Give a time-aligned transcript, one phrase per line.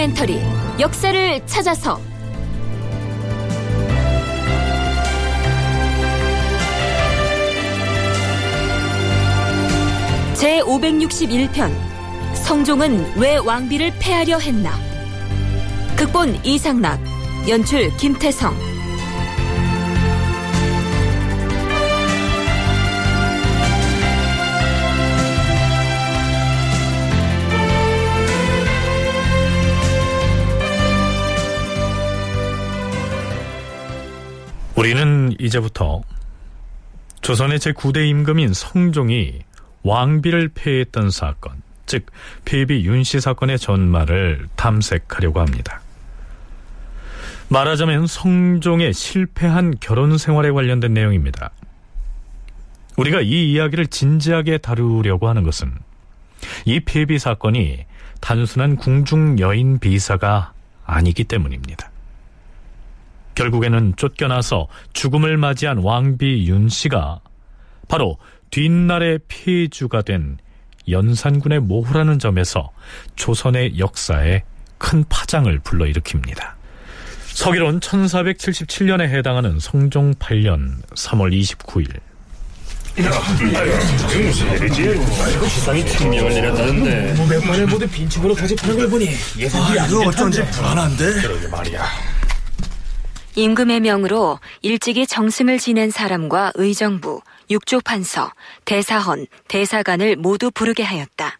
[0.00, 0.40] 다큐멘터리
[0.78, 2.00] 역사를 찾아서.
[10.34, 11.70] 제 561편
[12.34, 14.72] 성종은 왜 왕비를 폐하려 했나?
[15.96, 16.98] 극본 이상락
[17.48, 18.69] 연출 김태성
[34.80, 36.00] 우리는 이제부터
[37.20, 39.40] 조선의 제9대 임금인 성종이
[39.82, 42.06] 왕비를 폐했던 사건, 즉
[42.46, 45.82] 폐비 윤씨 사건의 전말을 탐색하려고 합니다.
[47.48, 51.50] 말하자면 성종의 실패한 결혼 생활에 관련된 내용입니다.
[52.96, 55.74] 우리가 이 이야기를 진지하게 다루려고 하는 것은
[56.64, 57.84] 이 폐비 사건이
[58.22, 60.54] 단순한 궁중 여인 비사가
[60.86, 61.89] 아니기 때문입니다.
[63.34, 67.20] 결국에는 쫓겨나서 죽음을 맞이한 왕비 윤 씨가
[67.88, 68.18] 바로
[68.50, 70.38] 뒷날의 피해주가 된
[70.88, 72.70] 연산군의 모후라는 점에서
[73.16, 74.42] 조선의 역사에
[74.78, 76.52] 큰 파장을 불러일으킵니다.
[77.26, 82.00] 서기론 1477년에 해당하는 성종 8년 3월 29일
[85.48, 90.08] 세상이 특명을 내렸다는데 몇 번에 모두 빈축으로 고집하는 걸 보니 예상이 아, 안 이거 될
[90.08, 90.44] 어쩐지.
[90.50, 91.12] 불안한데?
[91.22, 91.84] 그러게 말이야.
[93.36, 98.32] 임금의 명으로 일찍이 정승을 지낸 사람과 의정부, 육조판서,
[98.64, 101.38] 대사헌, 대사관을 모두 부르게 하였다.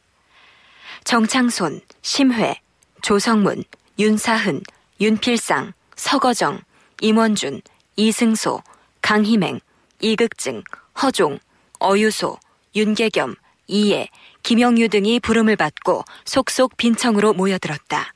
[1.03, 2.61] 정창손, 심회,
[3.03, 3.65] 조성문,
[3.99, 4.63] 윤사흔,
[5.01, 6.61] 윤필상, 서거정,
[7.01, 7.61] 임원준,
[7.97, 8.63] 이승소,
[9.03, 9.61] 강희맹,
[10.01, 10.63] 이극증,
[11.03, 11.39] 허종,
[11.81, 12.39] 어유소,
[12.77, 13.35] 윤계겸,
[13.67, 14.09] 이해,
[14.43, 18.13] 김영유 등이 부름을 받고 속속 빈청으로 모여들었다.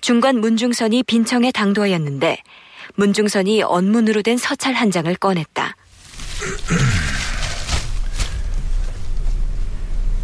[0.00, 2.42] 중관 문중선이 빈청에 당도하였는데
[2.94, 5.76] 문중선이 언문으로 된 서찰 한 장을 꺼냈다.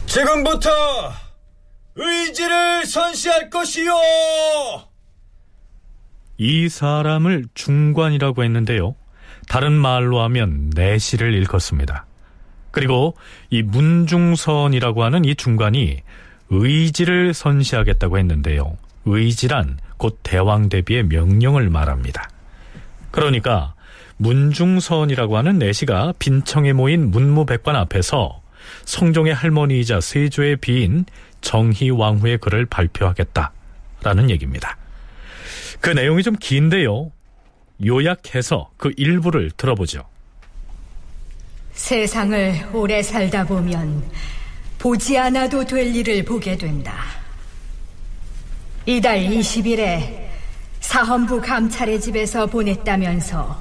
[0.06, 0.70] 지금부터
[1.96, 3.92] 의지를 선시할 것이요.
[6.38, 8.96] 이 사람을 중관이라고 했는데요.
[9.48, 12.06] 다른 말로 하면 내시를 일컫습니다.
[12.70, 13.16] 그리고
[13.50, 16.02] 이 문중선이라고 하는 이 중관이
[16.50, 18.76] 의지를 선시하겠다고 했는데요.
[19.04, 22.28] 의지란 곧 대왕 대비의 명령을 말합니다.
[23.10, 23.74] 그러니까
[24.16, 28.42] 문중선이라고 하는 내시가 빈청에 모인 문무백관 앞에서
[28.84, 31.04] 성종의 할머니이자 세조의 비인
[31.40, 34.76] 정희왕후의 글을 발표하겠다라는 얘기입니다.
[35.80, 37.12] 그 내용이 좀 긴데요.
[37.84, 40.04] 요약해서 그 일부를 들어보죠.
[41.72, 44.02] 세상을 오래 살다 보면
[44.78, 47.23] 보지 않아도 될 일을 보게 된다.
[48.86, 50.24] 이달 20일에
[50.80, 53.58] 사헌부 감찰의 집에서 보냈다면서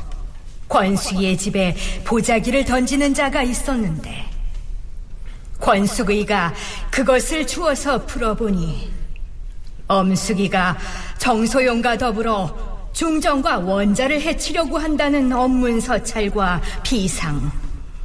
[0.67, 4.25] 권숙이의 집에 보자기를 던지는 자가 있었는데
[5.61, 6.53] 권숙이가
[6.91, 8.91] 그것을 주워서 풀어보니
[9.87, 10.77] 엄숙이가
[11.19, 17.49] 정소용과 더불어 중정과 원자를 해치려고 한다는 업문 서찰과 비상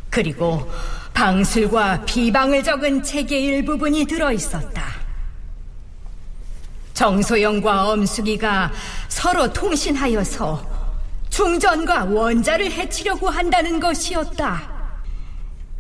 [0.09, 0.71] 그리고
[1.15, 4.98] 방술과 비방을 적은 책의 일부분이 들어있었다.
[6.99, 8.73] 정소영과 엄숙이가
[9.07, 10.79] 서로 통신하여서
[11.31, 14.69] 중전과 원자를 해치려고 한다는 것이었다.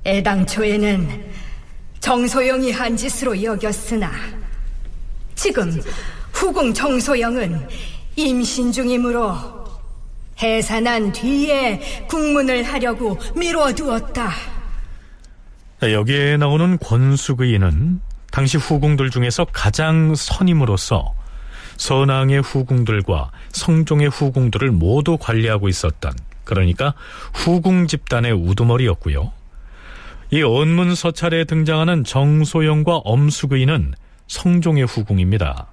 [0.06, 1.24] 애당초에는
[1.98, 4.12] 정소영이 한 짓으로 여겼으나
[5.34, 5.82] 지금
[6.34, 7.66] 후궁 정소영은
[8.14, 9.34] 임신 중이므로
[10.40, 14.30] 해산한 뒤에 국문을 하려고 미뤄두었다.
[15.80, 18.02] 자, 여기에 나오는 권숙의는
[18.38, 21.12] 당시 후궁들 중에서 가장 선임으로서
[21.76, 26.12] 선왕의 후궁들과 성종의 후궁들을 모두 관리하고 있었던
[26.44, 26.94] 그러니까
[27.34, 29.32] 후궁 집단의 우두머리였고요.
[30.30, 33.94] 이 언문 서찰에 등장하는 정소영과 엄숙의는
[34.28, 35.66] 성종의 후궁입니다.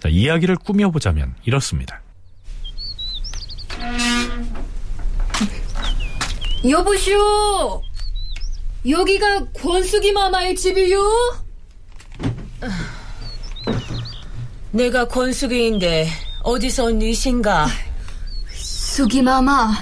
[0.00, 2.02] 자, 이야기를 꾸며보자면 이렇습니다.
[6.68, 7.82] 여보시오!
[8.84, 11.43] 여기가 권숙이 마마의 집이요?
[14.70, 16.08] 내가 권숙이인데
[16.42, 17.68] 어디서 온 니신가?
[18.52, 19.74] 숙이 마마,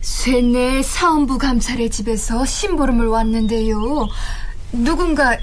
[0.00, 4.08] 쇠내 사원부 감찰의 집에서 심부름을 왔는데요.
[4.72, 5.36] 누군가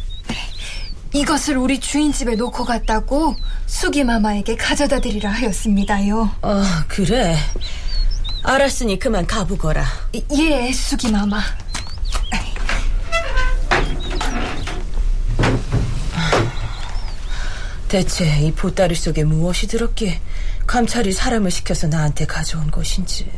[1.14, 3.36] 이것을 우리 주인 집에 놓고 갔다고
[3.66, 6.30] 숙이 마마에게 가져다 드리라 하였습니다요.
[6.42, 7.38] 어, 그래.
[8.44, 9.86] 알았으니 그만 가보거라.
[10.38, 11.42] 예, 숙이 마마.
[17.90, 20.22] 대체 이 보따리 속에 무엇이 들었기에
[20.68, 23.32] 감찰이 사람을 시켜서 나한테 가져온 것인지.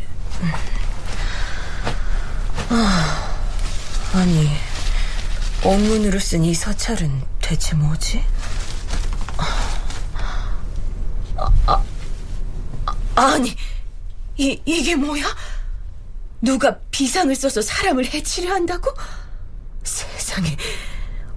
[2.70, 3.38] 아,
[4.14, 4.50] 아니,
[5.64, 8.22] 원문으로 쓴 이 서찰은 대체 뭐지?
[9.38, 9.80] 아,
[11.38, 11.84] 아,
[13.16, 13.56] 아, 아니,
[14.38, 15.24] 이, 이게 뭐야?
[16.42, 18.92] 누가 비상을 써서 사람을 해치려 한다고?
[19.84, 20.58] 세상에,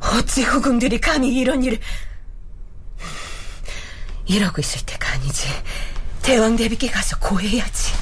[0.01, 1.79] 어찌 후궁들이 감히 이런 일을...
[4.27, 5.49] 이러고 있을 때가 아니지.
[6.23, 7.93] 대왕 대비께 가서 고해야지.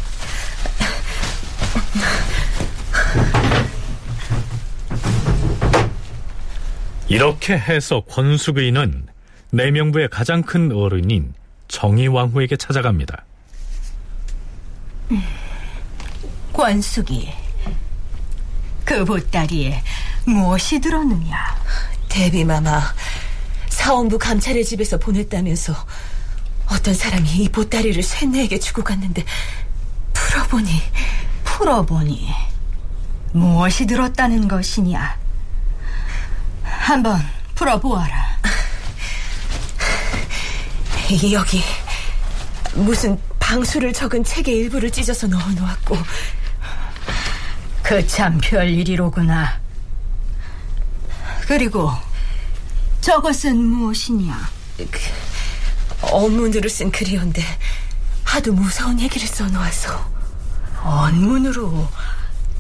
[7.09, 9.07] 이렇게 해서 권숙의는
[9.51, 11.35] 내명부의 가장 큰 어른인
[11.69, 13.25] 정의왕후에게 찾아갑니다.
[16.53, 17.31] 권숙이,
[18.85, 19.83] 그 보따리에
[20.25, 21.37] 무엇이 들었느냐?
[22.09, 22.81] 대비마마,
[23.83, 25.75] 사원부 감찰의 집에서 보냈다면서
[26.69, 29.25] 어떤 사람이 이 보따리를 쇠내에게 주고 갔는데
[30.13, 30.81] 풀어보니
[31.43, 32.31] 풀어보니
[33.33, 35.19] 무엇이 들었다는 것이냐?
[36.63, 37.21] 한번
[37.57, 38.39] 풀어보아라.
[41.33, 41.61] 여기
[42.75, 45.99] 무슨 방수를 적은 책의 일부를 찢어서 넣어놓았고
[47.83, 49.61] 그 참 별일이로구나.
[51.49, 51.91] 그리고
[53.03, 54.49] 저것은 무엇이냐?
[54.79, 55.01] 그,
[56.03, 57.43] 언문으로 쓴 글이온데
[58.25, 60.11] 하도 무서운 얘기를 써놓아서
[60.83, 61.89] 언문으로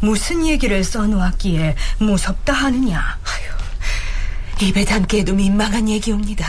[0.00, 2.98] 무슨 얘기를 써놓았기에 무섭다 하느냐?
[3.24, 6.44] 아유, 입에 담기에도 민망한 얘기옵니다.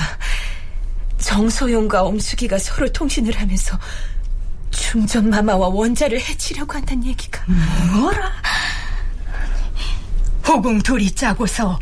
[1.20, 3.80] 정소용과 엄숙이가 서로 통신을 하면서
[4.72, 7.44] 중전 마마와 원자를 해치려고 한다는 얘기가
[7.94, 8.32] 뭐라?
[10.48, 11.80] 호궁 둘이 짜고서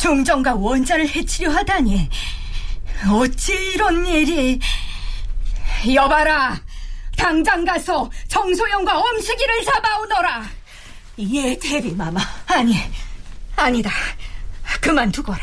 [0.00, 2.08] 중전과 원자를 해치려 하다니.
[3.10, 4.58] 어찌 이런 일이?
[5.94, 6.58] 여봐라.
[7.18, 10.44] 당장 가서 정소영과 엄숙이를 잡아오너라.
[11.18, 12.18] 예 대비마마.
[12.46, 12.78] 아니
[13.56, 13.90] 아니다.
[14.80, 15.38] 그만두거라.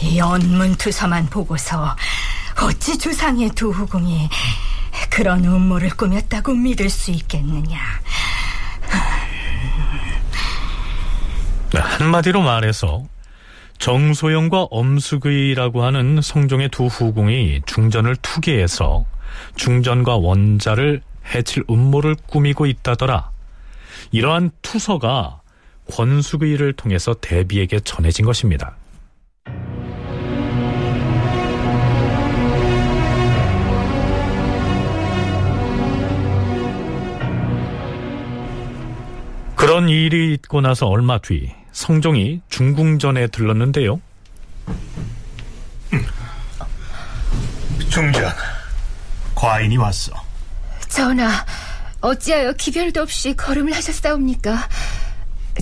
[0.00, 1.94] 이 언문투서만 보고서
[2.62, 4.30] 어찌 주상의 두 후궁이
[5.10, 7.78] 그런 음모를 꾸몄다고 믿을 수 있겠느냐.
[8.80, 10.05] 네,
[11.80, 13.04] 한마디로 말해서
[13.78, 19.04] 정소영과 엄숙의라고 하는 성종의 두 후궁이 중전을 투기해서
[19.56, 21.02] 중전과 원자를
[21.34, 23.30] 해칠 음모를 꾸미고 있다더라.
[24.12, 25.40] 이러한 투서가
[25.90, 28.76] 권숙의를 통해서 대비에게 전해진 것입니다.
[39.54, 44.00] 그런 일이 있고 나서 얼마 뒤 성종이 중궁전에 들렀는데요.
[47.90, 48.32] 중전,
[49.34, 50.10] 과인이 왔어.
[50.88, 51.44] 전하,
[52.00, 54.70] 어찌하여 기별도 없이 걸음을 하셨사옵니까?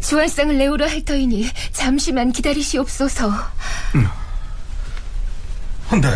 [0.00, 3.32] 주안상을 내오려 할 터이니 잠시만 기다리시옵소서.
[5.90, 6.08] 근데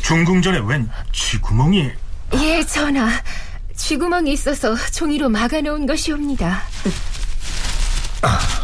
[0.00, 1.90] 중궁전에 웬 쥐구멍이...
[2.36, 3.10] 예, 전하.
[3.76, 6.62] 쥐구멍이 있어서 종이로 막아놓은 것이옵니다.
[8.22, 8.63] 아,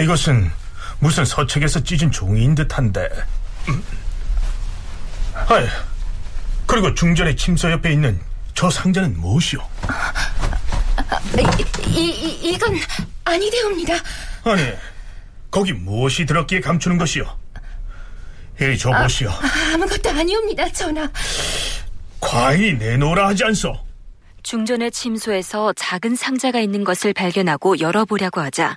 [0.00, 0.50] 이것은
[0.98, 3.08] 무슨 서책에서 찢은 종이인 듯한데.
[5.34, 5.66] 아,
[6.66, 8.20] 그리고 중전의 침서 옆에 있는
[8.54, 9.60] 저 상자는 무엇이오?
[11.88, 12.76] 이, 이, 이건
[13.24, 13.94] 아니되옵니다.
[14.44, 14.72] 아니,
[15.50, 17.24] 거기 무엇이 들었기에 감추는 것이오?
[18.60, 19.30] 이리 줘보시오.
[19.30, 21.08] 아, 아무것도 아니옵니다, 전하.
[22.20, 23.76] 과인이 내놓으라 하지 않소?
[24.42, 28.76] 중전의 침소에서 작은 상자가 있는 것을 발견하고 열어보려고 하자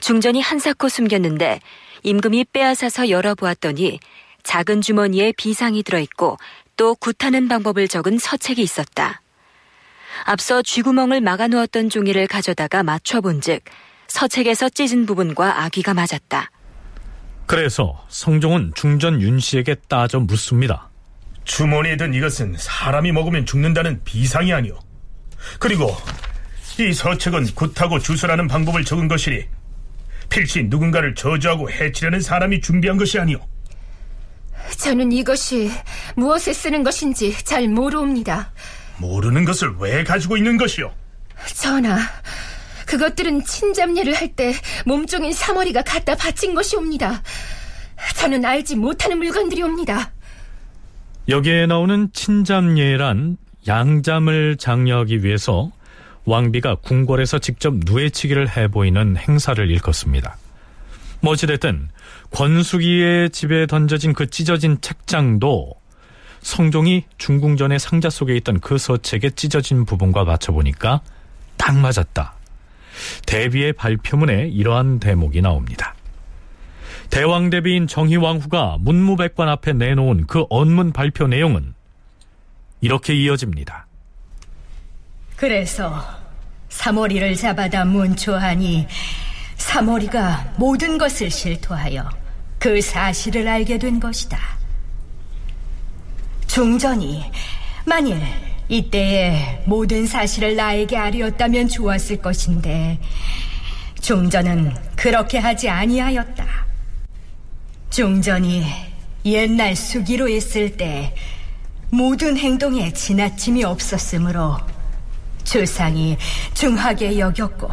[0.00, 1.60] 중전이 한사코 숨겼는데
[2.02, 3.98] 임금이 빼앗아서 열어보았더니
[4.42, 6.36] 작은 주머니에 비상이 들어있고
[6.76, 9.22] 또 굿하는 방법을 적은 서책이 있었다.
[10.24, 13.62] 앞서 쥐구멍을 막아놓았던 종이를 가져다가 맞춰본 즉
[14.06, 16.50] 서책에서 찢은 부분과 아귀가 맞았다.
[17.46, 20.90] 그래서 성종은 중전 윤 씨에게 따져 묻습니다.
[21.44, 24.78] 주머니에 든 이것은 사람이 먹으면 죽는다는 비상이 아니오.
[25.58, 25.94] 그리고
[26.78, 29.44] 이 서책은 굿하고 주술하는 방법을 적은 것이니
[30.28, 33.38] 필시 누군가를 저주하고 해치려는 사람이 준비한 것이 아니오.
[34.78, 35.70] 저는 이것이
[36.16, 38.52] 무엇에 쓰는 것인지 잘 모르옵니다.
[38.98, 40.90] 모르는 것을 왜 가지고 있는 것이오?
[41.54, 41.98] 전하,
[42.86, 44.54] 그것들은 친잡례를 할 때
[44.86, 47.22] 몸종인 사머리가 갖다 바친 것이옵니다.
[48.16, 50.12] 저는 알지 못하는 물건들이옵니다.
[51.28, 55.70] 여기에 나오는 친잠예란 양잠을 장려하기 위해서
[56.24, 60.36] 왕비가 궁궐에서 직접 누에치기를 해보이는 행사를 일컫습니다.
[61.20, 61.88] 뭐 어찌됐든
[62.30, 65.74] 권숙이의 집에 던져진 그 찢어진 책장도
[66.40, 71.00] 성종이 중궁전의 상자 속에 있던 그 서책의 찢어진 부분과 맞춰보니까
[71.56, 72.34] 딱 맞았다.
[73.26, 75.94] 대비의 발표문에 이러한 대목이 나옵니다.
[77.10, 81.74] 대왕 대비인 정희왕후가 문무백관 앞에 내놓은 그 언문 발표 내용은
[82.80, 83.83] 이렇게 이어집니다.
[85.36, 86.04] 그래서
[86.68, 88.86] 사머리를 잡아다 문초하니
[89.56, 92.08] 사머리가 모든 것을 실토하여
[92.58, 94.38] 그 사실을 알게 된 것이다.
[96.46, 97.30] 중전이
[97.84, 98.20] 만일
[98.68, 102.98] 이때에 모든 사실을 나에게 알렸다면 좋았을 것인데
[104.00, 106.44] 중전은 그렇게 하지 아니하였다.
[107.90, 108.64] 중전이
[109.24, 111.14] 옛날 수기로 있을 때
[111.90, 114.58] 모든 행동에 지나침이 없었으므로
[115.44, 116.16] 주상이
[116.54, 117.70] 중하게 여겼고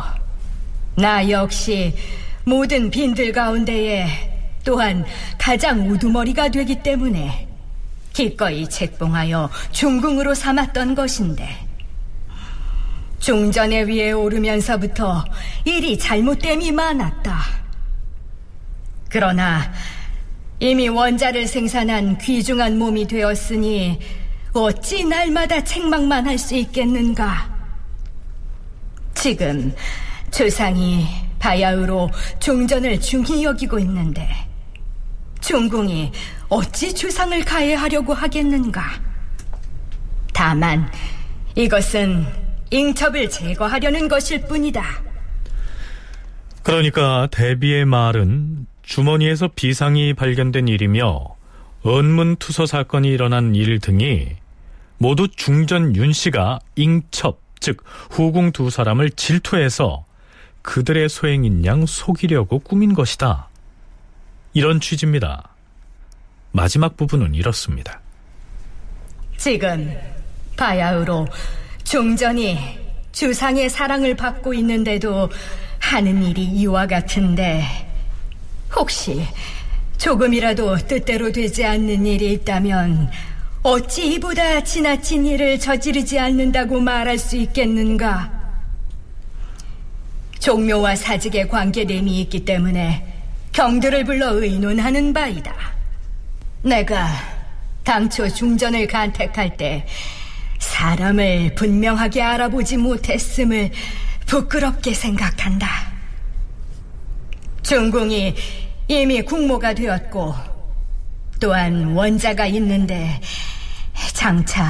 [0.96, 1.96] 나 역시
[2.44, 4.08] 모든 빈들 가운데에
[4.64, 5.06] 또한
[5.38, 7.48] 가장 우두머리가 되기 때문에
[8.14, 11.68] 기꺼이 책봉하여 중궁으로 삼았던 것인데
[13.20, 15.24] 중전의 위에 오르면서부터
[15.66, 17.40] 일이 잘못됨이 많았다.
[19.10, 19.72] 그러나
[20.60, 24.00] 이미 원자를 생산한 귀중한 몸이 되었으니
[24.54, 27.51] 어찌 날마다 책망만 할 수 있겠는가?
[29.14, 29.74] 지금
[30.32, 31.06] 조상이
[31.40, 34.30] 바야흐로 중전을 중히 여기고 있는데
[35.42, 36.12] 중궁이
[36.50, 38.84] 어찌 주상을 가해하려고 하겠는가?
[40.34, 40.90] 다만
[41.56, 42.26] 이것은
[42.70, 44.84] 잉첩을 제거하려는 것일 뿐이다.
[46.64, 51.36] 그러니까 대비의 말은 주머니에서 비상이 발견된 일이며
[51.84, 54.36] 언문투서 사건이 일어난 일 등이
[54.98, 60.04] 모두 중전 윤 씨가 잉첩, 즉 후궁 두 사람을 질투해서
[60.64, 63.48] 그들의 소행인 양 속이려고 꾸민 것이다.
[64.54, 65.50] 이런 취지입니다.
[66.52, 68.02] 마지막 부분은 이렇습니다.
[69.38, 69.96] 지금
[70.58, 71.28] 바야흐로
[71.84, 72.80] 중전이
[73.12, 75.30] 주상의 사랑을 받고 있는데도
[75.80, 77.64] 하는 일이 이와 같은데
[78.76, 79.26] 혹시
[79.98, 83.10] 조금이라도 뜻대로 되지 않는 일이 있다면
[83.64, 88.32] 어찌 이보다 지나친 일을 저지르지 않는다고 말할 수 있겠는가?
[90.40, 93.06] 종묘와 사직의 관계됨이 있기 때문에
[93.52, 95.54] 경들을 불러 의논하는 바이다.
[96.64, 97.08] 내가
[97.84, 99.86] 당초 중전을 간택할 때
[100.58, 103.70] 사람을 분명하게 알아보지 못했음을
[104.26, 105.68] 부끄럽게 생각한다.
[107.62, 108.34] 중궁이
[108.88, 110.51] 이미 국모가 되었고
[111.42, 113.20] 또한 원자가 있는데
[114.14, 114.64] 장차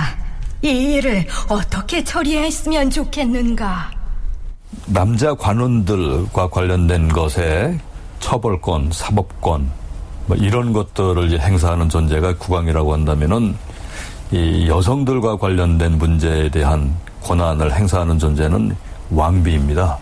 [0.64, 3.92] 이 일을 어떻게 처리했으면 좋겠는가?
[4.86, 7.78] 남자 관원들과 관련된 것에
[8.22, 9.70] 처벌권, 사법권
[10.28, 13.56] 뭐 이런 것들을 행사하는 존재가 국왕이라고 한다면은
[14.32, 18.78] 이 여성들과 관련된 문제에 대한 권한을 행사하는 존재는
[19.10, 19.98] 왕비입니다.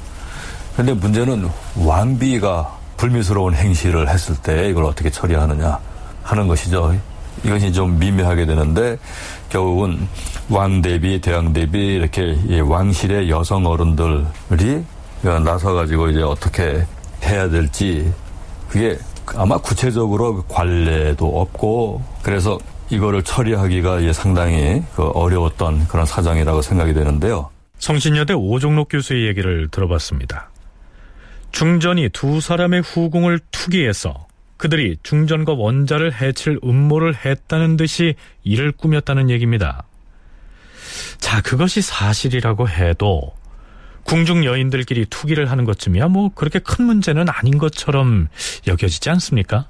[0.73, 5.88] 그런데 문제는 왕비가 불미스러운 행실을 했을 때 이걸 어떻게 처리하느냐
[6.29, 6.95] 하는 것이죠.
[7.43, 8.98] 이것이 좀 미묘하게 되는데
[9.50, 10.07] 결국은
[10.50, 14.83] 왕 대비, 대왕 대비 이렇게 왕실의 여성 어른들이
[15.43, 16.86] 나서 가지고 이제 어떻게
[17.24, 18.12] 해야 될지
[18.69, 18.98] 그게
[19.36, 22.57] 아마 구체적으로 관례도 없고 그래서
[22.89, 27.50] 이거를 처리하기가 상당히 그 어려웠던 그런 사정이라고 생각이 되는데요.
[27.77, 30.50] 성신여대 오종록 교수의 얘기를 들어봤습니다.
[31.51, 34.27] 중전이 두 사람의 후궁을 투기해서
[34.60, 39.86] 그들이 중전과 원자를 해칠 음모를 했다는 듯이 일을 꾸몄다는 얘기입니다.
[41.18, 43.34] 자, 그것이 사실이라고 해도
[44.04, 48.28] 궁중 여인들끼리 투기를 하는 것쯤이야 뭐 그렇게 큰 문제는 아닌 것처럼
[48.68, 49.70] 여겨지지 않습니까?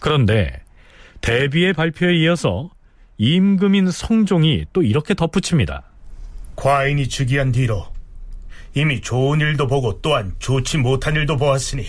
[0.00, 0.62] 그런데
[1.20, 2.70] 대비의 발표에 이어서
[3.18, 5.82] 임금인 성종이 또 이렇게 덧붙입니다.
[6.54, 7.86] 과인이 즉위한 뒤로
[8.74, 11.86] 이미 좋은 일도 보고 또한 좋지 못한 일도 보았으니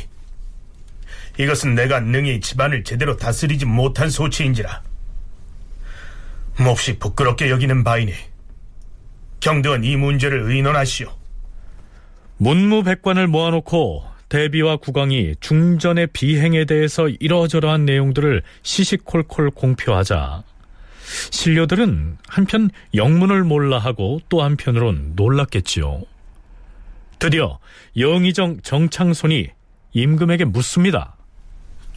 [1.38, 4.82] 이것은 내가 능히 집안을 제대로 다스리지 못한 소치인지라
[6.60, 8.14] 몹시 부끄럽게 여기는 바이니
[9.40, 11.10] 경등은 이 문제를 의논하시오.
[12.38, 20.44] 문무백관을 모아놓고 대비와 국왕이 중전의 비행에 대해서 이러저러한 내용들을 시시콜콜 공표하자
[21.32, 26.02] 신료들은 한편 영문을 몰라 하고 또 한편으론 놀랐겠지요.
[27.20, 27.60] 드디어
[27.98, 29.48] 영의정 정창손이
[29.94, 31.17] 임금에게 묻습니다.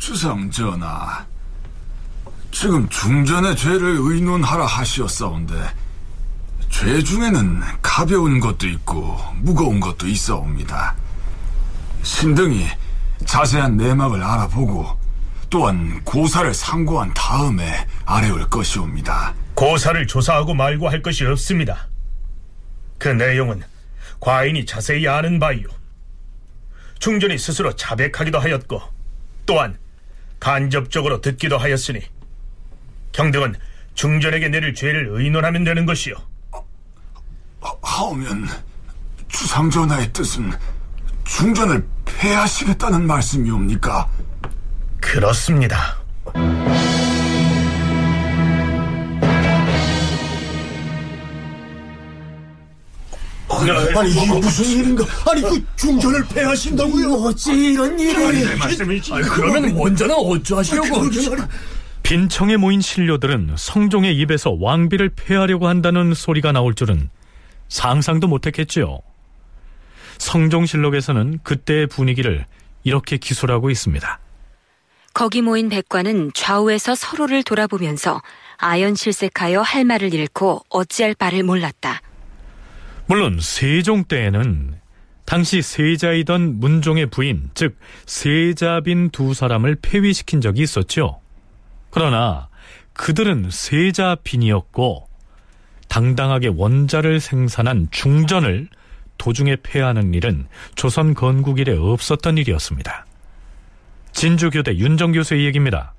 [0.00, 1.26] 주상 전하,
[2.50, 5.54] 지금 중전의 죄를 의논하라 하시었사온데
[6.71, 10.97] 죄 중에는 가벼운 것도 있고 무거운 것도 있어옵니다.
[12.02, 12.66] 신등이
[13.26, 14.99] 자세한 내막을 알아보고
[15.50, 19.35] 또한 고사를 상고한 다음에 아래올 것이옵니다.
[19.54, 21.88] 고사를 조사하고 말고 할 것이 없습니다.
[22.97, 23.62] 그 내용은
[24.19, 25.66] 과인이 자세히 아는 바이요.
[27.00, 28.80] 중전이 스스로 자백하기도 하였고
[29.45, 29.76] 또한
[30.40, 32.00] 간접적으로 듣기도 하였으니
[33.12, 33.54] 경등은
[33.94, 36.14] 중전에게 내릴 죄를 의논하면 되는 것이요.
[37.82, 38.49] 하오면
[39.28, 40.50] 주상전하의 뜻은
[41.25, 44.09] 중전을 폐하시겠다는 말씀이옵니까?
[45.00, 46.00] 그렇습니다.
[53.69, 55.05] 아니 이게 무슨 일인가?
[55.31, 57.12] 아니 그 중전을 패하신다고요?
[57.14, 58.14] 어찌 이런 일이?
[59.35, 61.11] 그러면 원자는 어쩌하시려고?
[62.02, 67.11] 빈청에 모인 신료들은 성종의 입에서 왕비를 폐하려고 한다는 소리가 나올 줄은
[67.69, 68.99] 상상도 못했겠지요.
[70.19, 72.47] 성종실록에서는 그때의 분위기를
[72.83, 74.19] 이렇게 기술하고 있습니다.
[75.12, 78.23] 거기 모인 백관은 좌우에서 서로를 돌아보면서
[78.59, 82.00] 아연실색하여 할 말을 잃고 어찌할 바를 몰랐다.
[83.11, 84.79] 물론 세종 때에는
[85.25, 87.76] 당시 세자이던 문종의 부인, 즉
[88.07, 91.21] 세자빈 두 사람을 폐위시킨 적이 있었죠.
[91.90, 92.49] 그러나
[92.93, 95.09] 그들은 세자빈이었고
[95.88, 98.69] 당당하게 원자를 생산한 중전을
[99.19, 103.07] 도중에 폐하는 일은 조선 건국 이래 없었던 일이었습니다.
[104.12, 105.95] 진주교대 윤정 교수의 얘기입니다.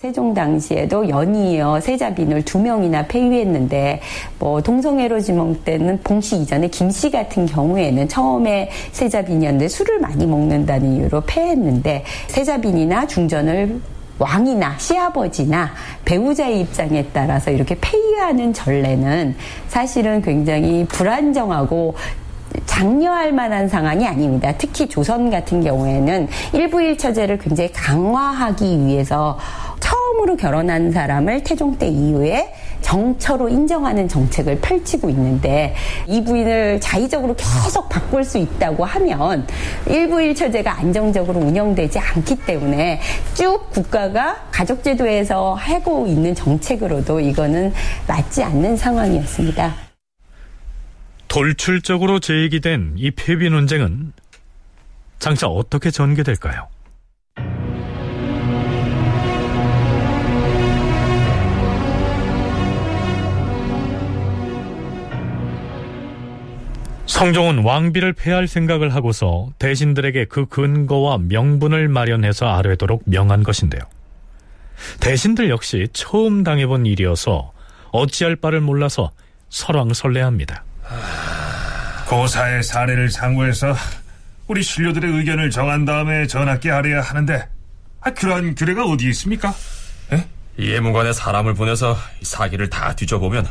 [0.00, 4.00] 세종 당시에도 연이어 세자빈을 두 명이나 폐위했는데
[4.38, 12.04] 뭐 동성애로 지목되는 봉씨 이전에 김씨 같은 경우에는 처음에 세자빈이었는데 술을 많이 먹는다는 이유로 폐했는데
[12.28, 13.80] 세자빈이나 중전을
[14.20, 15.72] 왕이나 시아버지나
[16.04, 19.34] 배우자의 입장에 따라서 이렇게 폐위하는 전례는
[19.66, 21.96] 사실은 굉장히 불안정하고
[22.66, 24.52] 장려할 만한 상황이 아닙니다.
[24.56, 29.38] 특히 조선 같은 경우에는 일부 일처제를 굉장히 강화하기 위해서
[29.80, 35.74] 처 음으로 결혼한 사람을 태종 때 이후에 정처로 인정하는 정책을 펼치고 있는데
[36.06, 39.46] 이 부인을 자의적으로 계속 바꿀 수 있다고 하면
[39.88, 43.00] 일부 일처제가 안정적으로 운영되지 않기 때문에
[43.34, 47.72] 쭉 국가가 가족제도에서 하고 있는 정책으로도 이거는
[48.06, 49.74] 맞지 않는 상황이었습니다.
[51.28, 54.12] 돌출적으로 제기된 이 폐비 논쟁은
[55.18, 56.68] 장차 어떻게 전개될까요?
[67.18, 73.82] 성종은 왕비를 폐할 생각을 하고서 대신들에게 그 근거와 명분을 마련해서 아뢰도록 명한 것인데요.
[75.00, 77.50] 대신들 역시 처음 당해본 일이어서
[77.90, 79.10] 어찌할 바를 몰라서
[79.48, 80.62] 설왕설래합니다.
[82.06, 83.74] 고사의 사례를 상고해서
[84.46, 87.48] 우리 신료들의 의견을 정한 다음에 전학게 하려야 하는데
[88.00, 89.52] 아, 그러한 규례가 어디 있습니까?
[90.56, 93.44] 예문관에 사람을 보내서 사기를 다 뒤져보면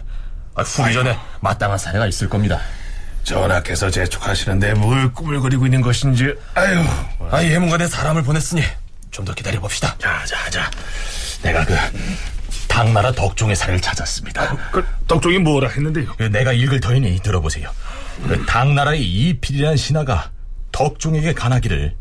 [0.56, 2.62] 아, 후기 전에 마땅한 사례가 있을 겁니다.
[3.28, 6.82] 전하께서 재촉하시는데 뭘 꿈을 그리고 있는 것인지 아유
[7.30, 8.63] 아, 예문관에 사람을 보냈으니
[9.12, 9.96] 좀 더 기다려 봅시다.
[9.98, 10.72] 자, 자, 자.
[11.42, 11.76] 내가 그
[12.68, 14.56] 당나라 덕종의 사례를 찾았습니다.
[14.72, 16.13] 그 덕종이 뭐라 했는데요?
[16.32, 17.70] 내가 읽을 터이니 들어보세요.
[18.28, 20.32] 그 당나라의 이필이라는 신하가
[20.72, 21.96] 덕종에게 간하기를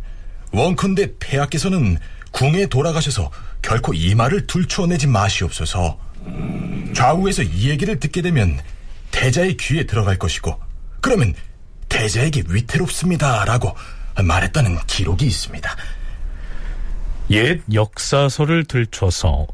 [0.52, 1.98] 원컨대 폐하께서는
[2.32, 3.30] 궁에 돌아가셔서
[3.62, 5.98] 결코 이 말을 둘추어내지 마시옵소서.
[6.94, 8.60] 좌우에서 이 얘기를 듣게 되면
[9.10, 10.65] 대자의 귀에 들어갈 것이고
[11.06, 11.34] 그러면
[11.88, 13.76] 대자에게 위태롭습니다라고
[14.24, 15.76] 말했다는 기록이 있습니다.
[17.30, 19.46] 옛 역사서를 들춰서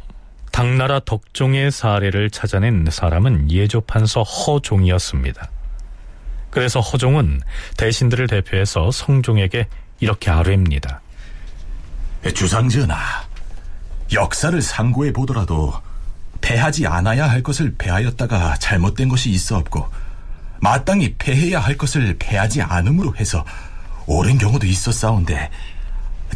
[0.51, 5.51] 당나라 덕종의 사례를 찾아낸 사람은 예조판서 허종이었습니다.
[6.49, 7.43] 그래서 허종은
[7.77, 9.69] 대신들을 대표해서 성종에게
[10.01, 11.03] 이렇게 아뢰입니다.
[12.35, 12.97] 주상전하,
[14.11, 15.75] 역사를 상고해 보더라도
[16.41, 20.02] 패하지 않아야 할 것을 패하였다가 잘못된 것이 있어 없고
[20.63, 23.45] 마땅히 패해야 할 것을 패하지 않음으로 해서
[24.07, 25.51] 옳은 경우도 있었사온데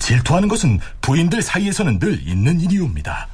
[0.00, 3.28] 질투하는 것은 부인들 사이에서는 늘 있는 일이옵니다.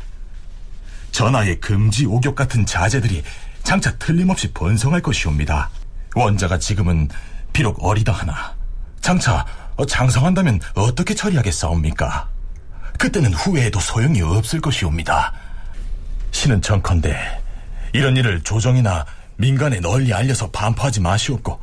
[1.11, 3.22] 전하의 금지 오격 같은 자제들이
[3.62, 5.70] 장차 틀림없이 번성할 것이옵니다.
[6.14, 7.09] 원자가 지금은
[7.55, 8.55] 비록 어리다 하나
[9.00, 9.46] 장차
[9.88, 12.28] 장성한다면 어떻게 처리하겠사옵니까?
[12.98, 15.33] 그때는 후회해도 소용이 없을 것이옵니다.
[16.33, 17.40] 신은 청컨대
[17.94, 21.59] 이런 일을 조정이나 민간에 널리 알려서 반포하지 마시옵고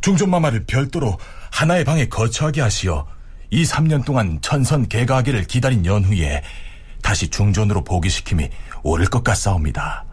[0.00, 1.18] 중전마마를 별도로
[1.50, 3.06] 하나의 방에 거처하게 하시어
[3.50, 6.42] 이 3년 동안 천선 개가하기를 기다린 연후에
[7.02, 8.48] 다시 중전으로 보기시킴이
[8.82, 10.04] 옳을 것 같사옵니다.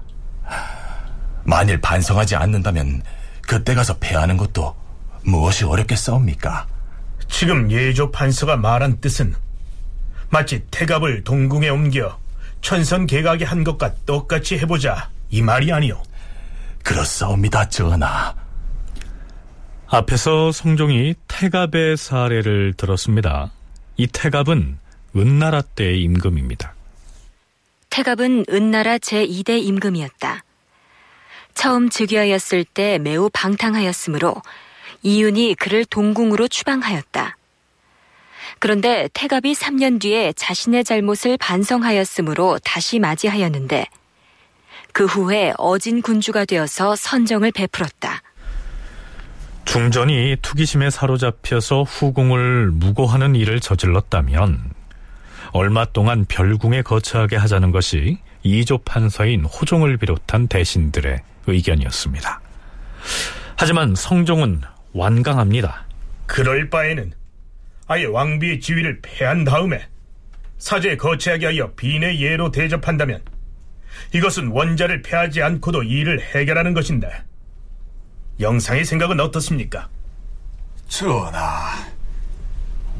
[1.44, 3.02] 만일 반성하지 않는다면
[3.48, 4.76] 그때 가서 패하는 것도
[5.24, 6.68] 무엇이 어렵겠사옵니까?
[7.28, 9.36] 지금 예조 판서가 말한 뜻은
[10.30, 12.20] 마치 태갑을 동궁에 옮겨
[12.62, 16.02] 천선 개각에 한 것과 똑같이 해보자 이 말이 아니오.
[16.84, 18.36] 그렇사옵니다, 전하.
[19.88, 23.52] 앞에서 성종이 태갑의 사례를 들었습니다.
[23.98, 24.78] 이 태갑은
[25.16, 26.74] 은나라 때의 임금입니다.
[27.90, 30.44] 태갑은 은나라 제2대 임금이었다.
[31.56, 34.36] 처음 즉위하였을 때 매우 방탕하였으므로
[35.02, 37.36] 이윤이 그를 동궁으로 추방하였다.
[38.60, 43.88] 그런데 태갑이 3년 뒤에 자신의 잘못을 반성하였으므로 다시 맞이하였는데
[45.00, 48.22] 그 후에 어진 군주가 되어서 선정을 베풀었다.
[49.64, 54.60] 중전이 투기심에 사로잡혀서 후궁을 무고하는 일을 저질렀다면
[55.54, 62.42] 얼마 동안 별궁에 거처하게 하자는 것이 이조 판서인 호종을 비롯한 대신들의 의견이었습니다.
[63.56, 65.86] 하지만 성종은 완강합니다.
[66.26, 67.14] 그럴 바에는
[67.88, 69.88] 아예 왕비의 지위를 폐한 다음에
[70.58, 73.22] 사제에 거치하게 하여 비내 예로 대접한다면
[74.14, 77.10] 이것은 원자를 폐하지 않고도 일을 해결하는 것인데
[78.40, 79.90] 영상의 생각은 어떻습니까?
[80.88, 81.74] 전하,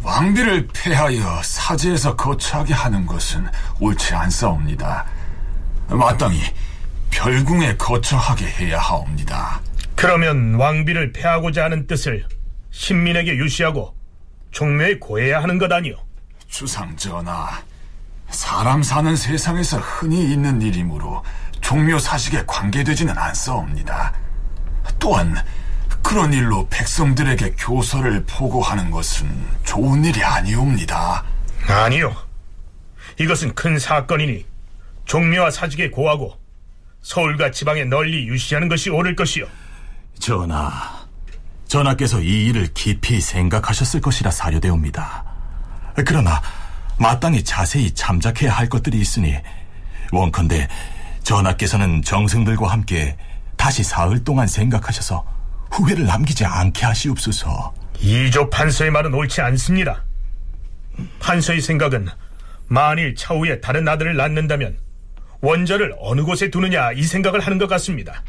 [0.04, 3.48] 왕비를 폐하여 사제에서 거처하게 하는 것은
[3.80, 5.06] 옳지 않사옵니다.
[5.90, 6.42] 마땅히
[7.12, 9.62] 별궁에 거처하게 해야 하옵니다.
[9.96, 12.26] 그러면 왕비를 폐하고자 하는 뜻을
[12.72, 13.96] 신민에게 유시하고
[14.52, 15.96] 종묘에 고해야 하는 것 아니오?
[16.48, 17.62] 주상 전하,
[18.30, 21.24] 사람 사는 세상에서 흔히 있는 일이므로
[21.62, 24.14] 종묘 사식에 관계되지는 않사옵니다.
[24.98, 25.36] 또한
[26.02, 29.30] 그런 일로 백성들에게 교서를 보고하는 것은
[29.64, 31.24] 좋은 일이 아니옵니다.
[31.68, 32.16] 아니요.
[33.20, 34.46] 이것은 큰 사건이니
[35.06, 36.40] 종묘와 사직에 고하고
[37.02, 39.46] 서울과 지방에 널리 유시하는 것이 옳을 것이요.
[40.20, 40.72] 전하,
[41.68, 45.24] 전하께서 이 일을 깊이 생각하셨을 것이라 사료되옵니다.
[46.06, 46.42] 그러나
[47.00, 49.36] 마땅히 자세히 참작해야 할 것들이 있으니
[50.12, 50.68] 원컨대
[51.24, 53.16] 전하께서는 정승들과 함께
[53.56, 55.26] 다시 사흘 동안 생각하셔서
[55.72, 57.74] 후회를 남기지 않게 하시옵소서.
[58.00, 60.04] 이조 판서의 말은 옳지 않습니다.
[61.20, 62.08] 판서의 생각은
[62.68, 64.78] 만일 차후에 다른 아들을 낳는다면
[65.42, 68.24] 원자를 어느 곳에 두느냐 이 생각을 하는 것 같습니다.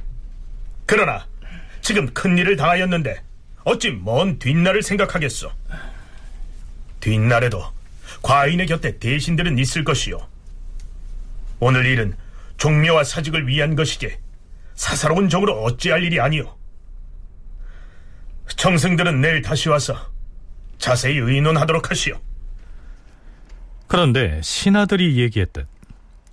[0.87, 1.27] 그러나
[1.81, 3.23] 지금 큰 일을 당하였는데
[3.65, 5.51] 어찌 먼 뒷날을 생각하겠소?
[7.01, 7.65] 뒷날에도
[8.23, 10.19] 과인의 곁에 대신들은 있을 것이요.
[11.59, 12.17] 오늘 일은
[12.57, 14.17] 종묘와 사직을 위한 것이지
[14.75, 16.57] 사사로운 정으로 어찌할 일이 아니오.
[18.57, 19.95] 정승들은 내일 다시 와서
[20.79, 22.19] 자세히 의논하도록 하시오.
[23.87, 25.67] 그런데 신하들이 얘기했듯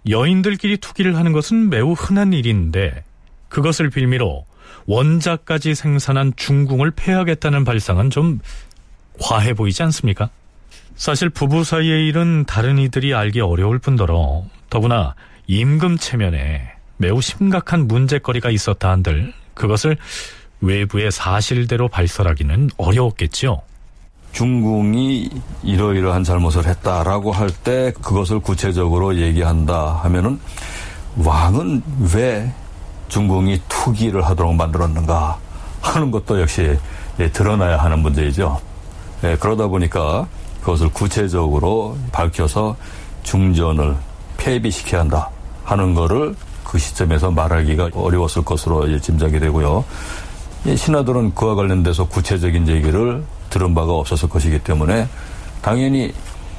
[0.09, 3.03] 여인들끼리 투기를 하는 것은 매우 흔한 일인데
[3.49, 4.45] 그것을 빌미로
[4.85, 8.39] 원자까지 생산한 중궁을 폐하겠다는 발상은 좀
[9.19, 10.29] 과해 보이지 않습니까?
[10.97, 15.13] 사실 부부 사이의 일은 다른 이들이 알기 어려울 뿐더러 더구나
[15.47, 19.97] 임금 체면에 매우 심각한 문제거리가 있었다 한들 그것을
[20.61, 23.61] 외부의 사실대로 발설하기는 어려웠겠죠.
[24.31, 25.29] 중궁이
[25.63, 30.39] 이러이러한 잘못을 했다라고 할 때 그것을 구체적으로 얘기한다 하면은
[31.23, 31.83] 왕은
[32.15, 32.51] 왜
[33.09, 35.37] 중궁이 투기를 하도록 만들었는가
[35.81, 36.77] 하는 것도 역시
[37.19, 38.59] 예, 드러나야 하는 문제이죠.
[39.23, 40.27] 예, 그러다 보니까
[40.67, 42.75] 그것을 구체적으로 밝혀서
[43.23, 43.95] 중전을
[44.35, 45.29] 폐비시켜야 한다
[45.63, 49.85] 하는 거를 그 시점에서 말하기가 어려웠을 것으로 짐작이 되고요.
[50.75, 55.07] 신하들은 그와 관련돼서 구체적인 얘기를 들은 바가 없었을 것이기 때문에
[55.61, 56.13] 당연히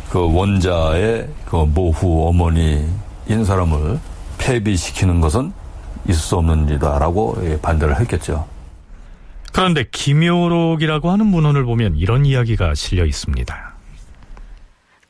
[0.09, 4.01] 그 원자의 그 모후 어머니인 사람을
[4.39, 5.53] 폐비시키는 것은
[6.09, 8.47] 있을 수 없는 일이다라고 예, 반대를 했겠죠.
[9.53, 13.68] 그런데 김효록이라고 하는 문헌을 보면 이런 이야기가 실려 있습니다.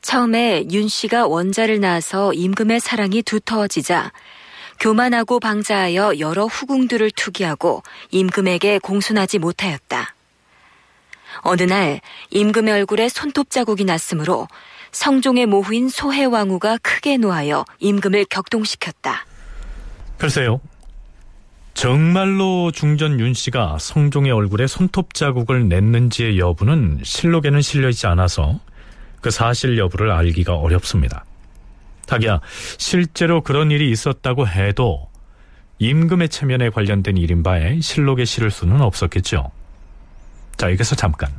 [0.03, 4.13] 처음에 윤 씨가 원자를 낳아서 임금의 사랑이 두터워지자
[4.81, 10.15] 교만하고 방자하여 여러 후궁들을 투기하고 임금에게 공손하지 못하였다.
[11.43, 14.49] 어느 날 임금의 얼굴에 손톱 자국이 났으므로
[14.93, 19.27] 성종의 모후인 소해왕후가 크게 노하여 임금을 격동시켰다.
[20.17, 20.61] 글쎄요.
[21.75, 28.59] 정말로 중전 윤 씨가 성종의 얼굴에 손톱 자국을 냈는지의 여부는 실록에는 실려 있지 않아서
[29.21, 31.25] 그 사실 여부를 알기가 어렵습니다.
[32.09, 32.41] 하기야
[32.79, 35.09] 실제로 그런 일이 있었다고 해도
[35.79, 39.51] 임금의 체면에 관련된 일인 바에 실록에 실을 수는 없었겠죠.
[40.57, 41.31] 자, 여기서 잠깐.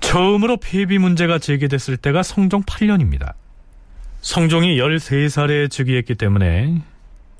[0.00, 3.34] 처음으로 폐비 문제가 제기됐을 때가 성종 8년입니다.
[4.20, 6.80] 성종이 13살에 즉위했기 때문에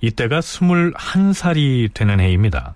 [0.01, 2.75] 이때가 21살이 되는 해입니다.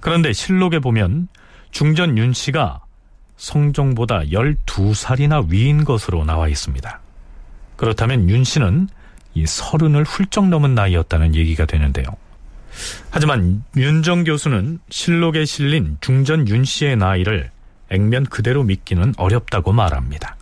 [0.00, 1.28] 그런데 실록에 보면
[1.70, 2.83] 중전 윤 씨가
[3.44, 7.00] 성종보다 12살이나 위인 것으로 나와 있습니다.
[7.76, 8.88] 그렇다면 윤 씨는
[9.34, 12.06] 이 서른을 훌쩍 넘은 나이였다는 얘기가 되는데요.
[13.10, 17.50] 하지만 윤정 교수는 실록에 실린 중전 윤 씨의 나이를
[17.90, 20.36] 액면 그대로 믿기는 어렵다고 말합니다.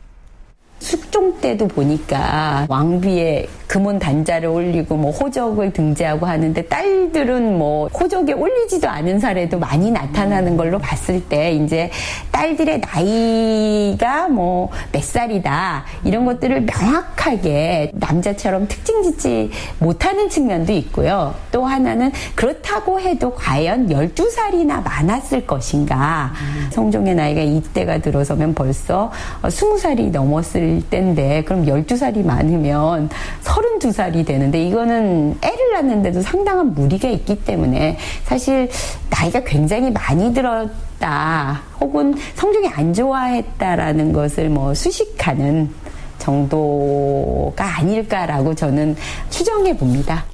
[0.83, 8.88] 숙종 때도 보니까 왕비에 금원 단자를 올리고 뭐 호적을 등재하고 하는데 딸들은 뭐 호적에 올리지도
[8.88, 11.90] 않은 사례도 많이 나타나는 걸로 봤을 때 이제
[12.31, 21.35] 딸들의 나이가 뭐 몇 살이다 이런 것들을 명확하게 남자처럼 특징 짓지 못하는 측면도 있고요.
[21.51, 26.33] 또 하나는 그렇다고 해도 과연 12살이나 많았을 것인가.
[26.71, 29.11] 성종의 나이가 이때가 들어서면 벌써
[29.42, 33.08] 20살이 넘었을 때인데 그럼 12살이 많으면
[33.42, 38.68] 32살이 되는데 이거는 애를 낳는데도 상당한 무리가 있기 때문에 사실
[39.11, 45.70] 나이가 굉장히 많이 들었다 혹은 성종이 안 좋아했다라는 것을 뭐 수식하는
[46.18, 48.96] 정도가 아닐까라고 저는
[49.30, 50.24] 추정해 봅니다.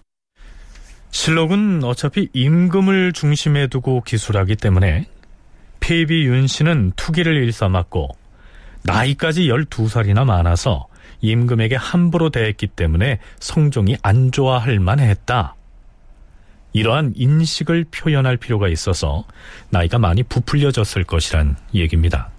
[1.11, 5.07] 실록은 어차피 임금을 중심에 두고 기술하기 때문에
[5.81, 8.09] 폐비 윤 씨는 투기를 일삼았고
[8.83, 10.87] 나이까지 12살이나 많아서
[11.21, 15.55] 임금에게 함부로 대했기 때문에 성종이 안 좋아할 만했다.
[16.73, 19.25] 이러한 인식을 표현할 필요가 있어서
[19.71, 22.31] 나이가 많이 부풀려졌을 것이란 얘기입니다.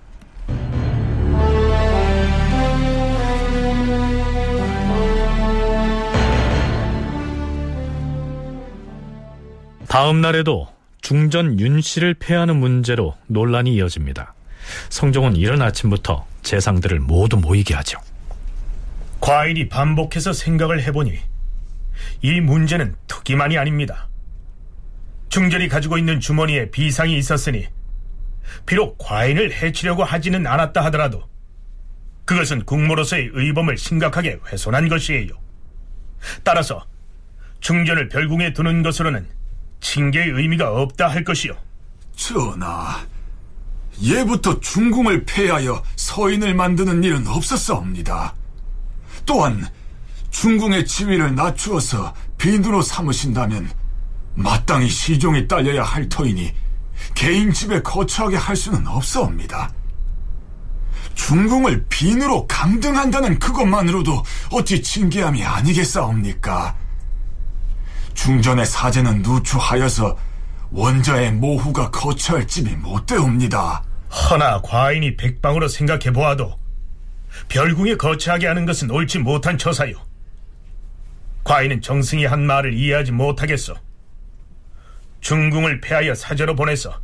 [9.88, 10.67] 다음 날에도
[11.02, 14.36] 중전 윤 씨를 패하는 문제로 논란이 이어집니다.
[14.89, 17.99] 성종은 이른 아침부터 재상들을 모두 모이게 하죠.
[19.19, 21.19] 과인이 반복해서 생각을 해보니
[22.21, 24.08] 이 문제는 투기만이 아닙니다.
[25.30, 27.67] 중전이 가지고 있는 주머니에 비상이 있었으니
[28.65, 31.30] 비록 과인을 해치려고 하지는 않았다 하더라도
[32.25, 35.32] 그것은 국모로서의 의범을 심각하게 훼손한 것이에요.
[36.43, 36.86] 따라서
[37.60, 39.28] 중전을 별궁에 두는 것으로는
[39.82, 41.54] 징계의 의미가 없다 할 것이요.
[42.15, 43.06] 전하,
[44.02, 45.84] 예부터 중궁을 폐하여
[46.19, 48.36] 서인을 만드는 일은 없었사옵니다.
[49.25, 49.65] 또한
[50.32, 53.69] 중궁의 지위를 낮추어서 빈으로 삼으신다면
[54.36, 56.53] 마땅히 시종이 딸려야 할 터이니
[57.15, 59.71] 개인 집에 거처하게 할 수는 없사옵니다.
[61.15, 66.75] 중궁을 빈으로 강등한다는 그것만으로도 어찌 징계함이 아니겠사옵니까?
[68.13, 70.17] 중전의 사제는 누추하여서
[70.71, 73.84] 원자의 모후가 거처할 집이 못 되옵니다.
[74.12, 76.58] 허나 과인이 백방으로 생각해 보아도
[77.48, 79.93] 별궁에 거처하게 하는 것은 옳지 못한 처사요.
[81.43, 83.76] 과인은 정승이 한 말을 이해하지 못하겠어.
[85.22, 87.00] 중궁을 폐하여 사제로 보내서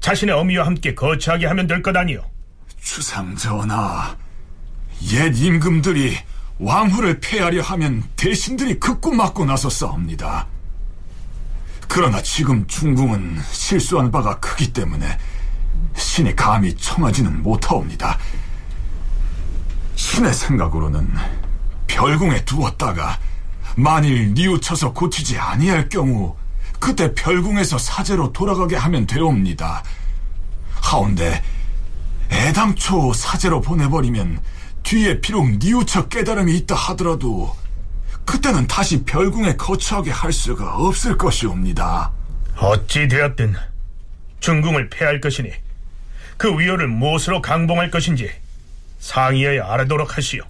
[0.00, 2.24] 자신의 어미와 함께 거처하게 하면 될 것 아니요.
[2.80, 4.16] 주상전하,
[5.12, 6.16] 옛 임금들이
[6.58, 10.46] 왕후를 폐하려 하면 대신들이 극구 맞고 나서 싸웁니다.
[11.88, 15.18] 그러나 지금 중궁은 실수한 바가 크기 때문에
[15.98, 18.18] 신이 감히 청하지는 못하옵니다.
[19.96, 21.12] 신의 생각으로는
[21.86, 23.18] 별궁에 두었다가
[23.76, 26.36] 만일 뉘우쳐서 고치지 아니할 경우
[26.80, 29.82] 그때 별궁에서 사제로 돌아가게 하면 되옵니다.
[30.80, 31.42] 하운데
[32.30, 34.40] 애당초 사제로 보내버리면
[34.82, 37.54] 뒤에 비록 뉘우쳐 깨달음이 있다 하더라도
[38.24, 42.12] 그때는 다시 별궁에 거처하게 할 수가 없을 것이옵니다.
[42.56, 43.54] 어찌 되었든
[44.40, 45.50] 중궁을 폐할 것이니
[46.38, 48.30] 그 위호를 무엇으로 강봉할 것인지
[49.00, 50.42] 상의하여 알아도록 하시오.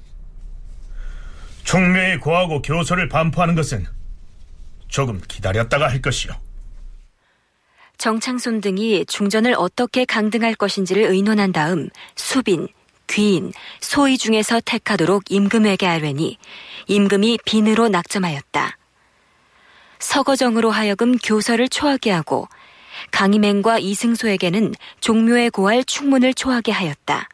[1.65, 3.87] 총묘에 고하고 교서를 반포하는 것은
[4.87, 6.33] 조금 기다렸다가 할 것이오.
[7.97, 12.69] 정창손 등이 중전을 어떻게 강등할 것인지를 의논한 다음 수빈,
[13.09, 16.39] 귀인, 소위 중에서 택하도록 임금에게 알외니
[16.87, 18.77] 임금이 빈으로 낙점하였다.
[19.99, 22.47] 서거정으로 하여금 교서를 초하게 하고
[23.11, 27.29] 강희맹과 이승소에게는 종묘에 고할 충문을 초하게 하였다.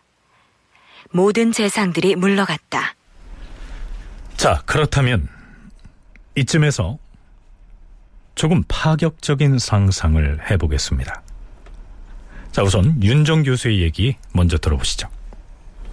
[1.10, 2.94] 모든 재상들이 물러갔다.
[4.36, 5.28] 자, 그렇다면
[6.34, 6.98] 이쯤에서
[8.34, 11.22] 조금 파격적인 상상을 해보겠습니다.
[12.50, 15.08] 자, 우선 윤정 교수의 얘기 먼저 들어보시죠.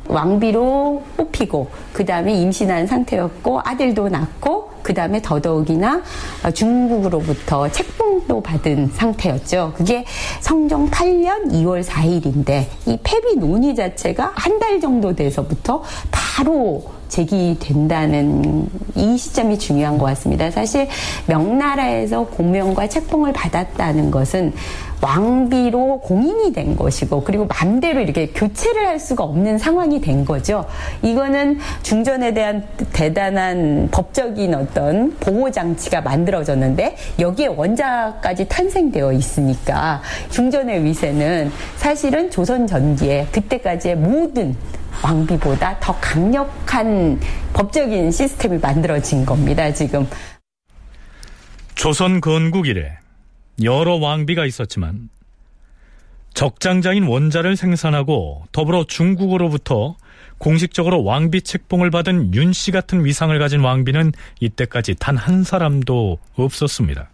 [0.08, 6.02] 왕비로 뽑히고 그 다음에 임신한 상태였고 아들도 낳고 그 다음에 더더욱이나
[6.54, 9.74] 중국으로부터 책봉도 받은 상태였죠.
[9.76, 10.06] 그게
[10.42, 19.18] 성종 8년 2월 4일인데 이 폐비 논의 자체가 한 달 정도 돼서부터 바로 제기된다는 이
[19.18, 20.50] 시점이 중요한 것 같습니다.
[20.50, 20.88] 사실
[21.28, 24.54] 명나라에서 공명과 책봉을 받았다는 것은
[25.02, 30.66] 왕비로 공인이 된 것이고 그리고 맘대로 이렇게 교체를 할 수가 없는 상황이 된 거죠.
[31.02, 41.52] 이거는 중전에 대한 대단한 법적인 어떤 보호 장치가 만들어졌는데 여기에 원자까지 탄생되어 있으니까 중전의 위세는
[41.78, 44.56] 사실은 조선 전기에 그때까지의 모든
[45.04, 47.20] 왕비보다 더 강력한
[47.54, 50.06] 법적인 시스템이 만들어진 겁니다, 지금.
[51.76, 52.98] 조선 건국 이래
[53.64, 55.10] 여러 왕비가 있었지만
[56.34, 59.96] 적장자인 원자를 생산하고 더불어 중국으로부터
[60.38, 67.10] 공식적으로 왕비 책봉을 받은 윤 씨 같은 위상을 가진 왕비는 이때까지 단 한 사람도 없었습니다.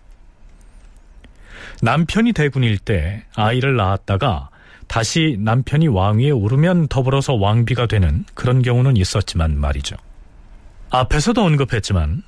[1.82, 4.50] 남편이 대군일 때 아이를 낳았다가
[4.88, 9.96] 다시 남편이 왕위에 오르면 더불어서 왕비가 되는 그런 경우는 있었지만 말이죠.
[10.90, 12.24] 앞에서도 언급했지만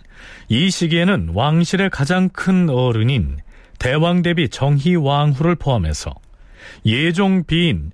[0.50, 3.40] 이 시기에는 왕실의 가장 큰 어른인
[3.80, 6.14] 대왕 대비 정희 왕후를 포함해서
[6.86, 7.92] 예종 비인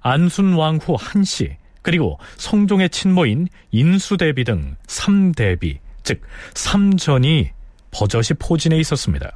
[0.00, 6.22] 안순 왕후 한씨 그리고 성종의 친모인 인수 대비 등 3대비 즉
[6.54, 7.50] 3전이
[7.90, 9.32] 버젓이 포진해 있었습니다.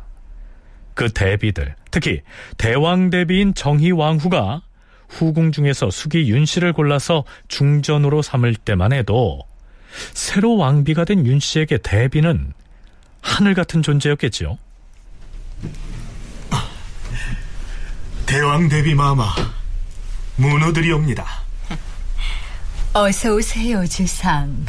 [0.94, 2.22] 그 대비들 특히
[2.58, 4.62] 대왕 대비인 정희왕후가
[5.08, 9.40] 후궁 중에서 수기 윤씨를 골라서 중전으로 삼을 때만 해도
[10.14, 12.52] 새로 왕비가 된 윤씨에게 대비는
[13.20, 14.58] 하늘 같은 존재였겠지요.
[18.26, 19.24] 대왕 대비 마마
[20.36, 21.26] 문호들이옵니다.
[22.94, 24.64] 어서 오세요, 주상.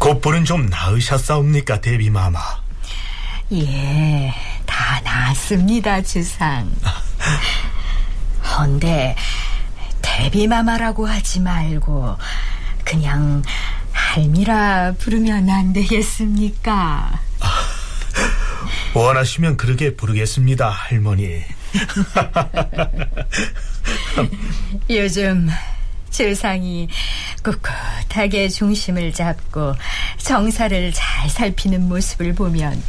[0.00, 2.40] 곧보는 좀 나으셨사옵니까, 대비 마마?
[3.52, 4.34] 예,
[4.64, 6.72] 다 나았습니다, 주상.
[8.42, 9.14] 헌데
[10.00, 12.16] 대비마마라고 하지 말고
[12.82, 13.42] 그냥
[13.92, 17.20] 할미라 부르면 안 되겠습니까?
[18.94, 21.42] 원하시면 그렇게 부르겠습니다, 할머니.
[24.88, 25.50] 요즘
[26.10, 26.88] 주상이
[27.42, 29.74] 꿋꿋하게 중심을 잡고
[30.18, 32.82] 정사를 잘 살피는 모습을 보면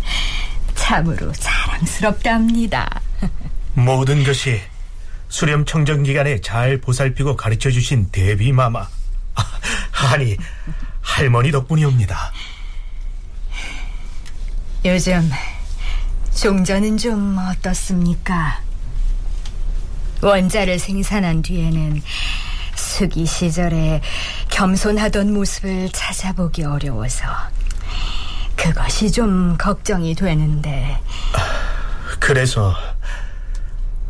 [0.76, 3.02] 참으로 자랑스럽답니다.
[3.74, 4.60] 모든 것이
[5.30, 8.88] 수렴 청정 기간에 잘 보살피고 가르쳐 주신 대비 마마.
[10.12, 10.36] 아니,
[11.00, 12.34] 할머니 덕분이옵니다.
[14.84, 15.30] 요즘
[16.36, 18.60] 종전은 좀 어떻습니까?
[20.22, 22.02] 원자를 생산한 뒤에는
[23.02, 24.00] 수기 시절에
[24.52, 27.26] 겸손하던 모습을 찾아보기 어려워서
[28.56, 31.00] 그것이 좀 걱정이 되는데
[32.20, 32.76] 그래서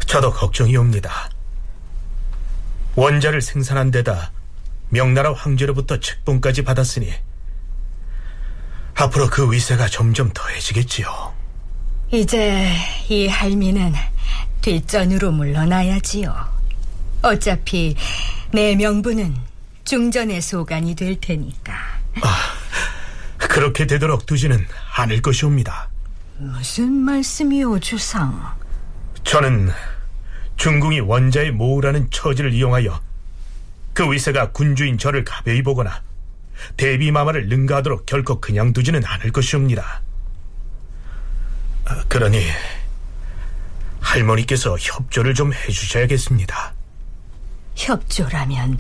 [0.07, 1.29] 저도 걱정이 옵니다.
[2.95, 4.33] 원자를 생산한 데다
[4.89, 7.13] 명나라 황제로부터 책봉까지 받았으니
[8.95, 11.33] 앞으로 그 위세가 점점 더해지겠지요.
[12.11, 12.67] 이제
[13.07, 13.93] 이 할미는
[14.59, 16.60] 뒷전으로 물러나야지요.
[17.21, 17.95] 어차피
[18.51, 19.35] 내 명분은
[19.83, 21.73] 중전의 소관이 될 테니까.
[22.21, 22.37] 아,
[23.37, 25.89] 그렇게 되도록 두지는 않을 것이옵니다.
[26.37, 28.55] 무슨 말씀이오, 주상?
[29.23, 29.69] 저는
[30.57, 32.99] 중궁이 원자의 모우라는 처지를 이용하여
[33.93, 36.01] 그 위세가 군주인 저를 가벼이 보거나
[36.77, 40.01] 대비마마를 능가하도록 결코 그냥 두지는 않을 것이옵니다.
[41.85, 42.43] 아, 그러니
[43.99, 46.73] 할머니께서 협조를 좀 해주셔야겠습니다.
[47.75, 48.77] 협조라면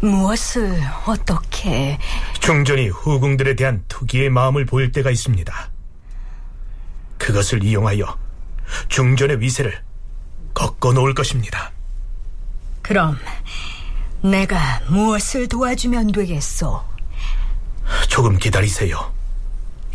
[0.00, 1.98] 무엇을 어떻게...
[2.40, 5.70] 중전이 후궁들에 대한 투기의 마음을 보일 때가 있습니다.
[7.18, 8.18] 그것을 이용하여
[8.88, 9.80] 중전의 위세를
[10.54, 11.70] 꺾어 놓을 것입니다.
[12.82, 13.16] 그럼
[14.22, 16.82] 내가 무엇을 도와주면 되겠소?
[18.08, 19.12] 조금 기다리세요.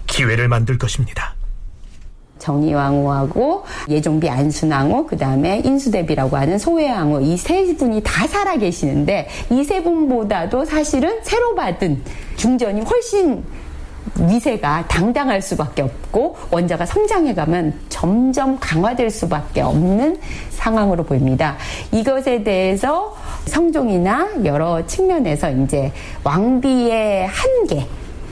[0.05, 1.36] 기회를 만들 것입니다.
[2.47, 9.83] 정의왕후하고 예종비 안순왕후 그다음에 인수대비라고 하는 소외왕후 이 세 분이 다 살아 계시는데 이 세
[9.83, 12.01] 분보다도 사실은 새로 받은
[12.37, 13.43] 중전이 훨씬
[14.19, 20.17] 위세가 당당할 수밖에 없고 원자가 성장해가면 점점 강화될 수밖에 없는
[20.51, 21.57] 상황으로 보입니다.
[21.91, 23.13] 이것에 대해서
[23.45, 25.91] 성종이나 여러 측면에서 이제
[26.23, 27.85] 왕비의 한계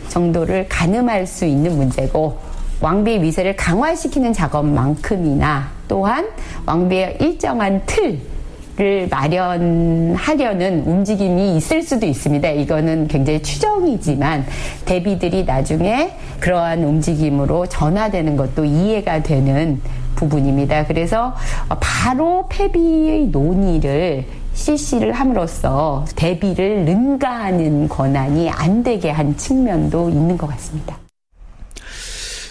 [0.07, 2.37] 정도를 가늠할 수 있는 문제고
[2.81, 6.27] 왕비의 위세를 강화시키는 작업만큼이나 또한
[6.65, 12.49] 왕비의 일정한 틀을 마련하려는 움직임이 있을 수도 있습니다.
[12.49, 14.45] 이거는 굉장히 추정이지만
[14.85, 19.81] 대비들이 나중에 그러한 움직임으로 전화되는 것도 이해가 되는
[20.15, 20.85] 부분입니다.
[20.87, 21.35] 그래서
[21.79, 31.04] 바로 폐비의 논의를 실시를 함으로써 대비를 능가하는 권한이 안 되게 한 측면도 있는 것 같습니다.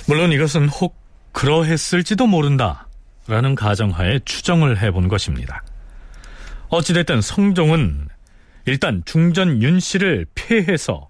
[0.07, 0.97] 물론 이것은 혹
[1.33, 2.87] 그러했을지도 모른다
[3.27, 5.63] 라는 가정하에 추정을 해본 것입니다.
[6.69, 8.09] 어찌됐든 성종은
[8.67, 11.09] 일단 중전 윤 씨를 폐해서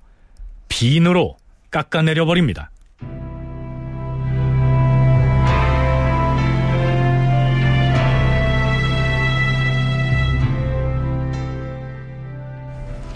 [0.69, 1.37] 비인으로
[1.71, 2.71] 깎아내려 버립니다.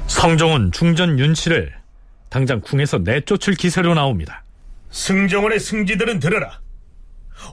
[0.08, 1.72] 성종은 중전 윤 씨를
[2.28, 4.42] 당장 궁에서 내쫓을 기세로 나옵니다.
[4.90, 6.60] 승정원의 승지들은 들어라.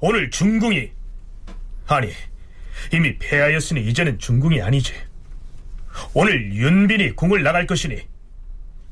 [0.02, 0.92] 오늘 중궁이
[1.88, 2.12] 아니
[2.92, 4.94] 이미 폐하였으니 이제는 중궁이 아니지.
[6.14, 8.08] 오늘 윤빈이 궁을 나갈 것이니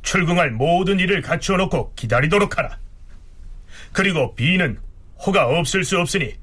[0.03, 2.77] 출궁할 모든 일을 갖추어 놓고 기다리도록 하라.
[3.91, 4.79] 그리고 비는
[5.17, 6.35] 호가 없을 수 없으니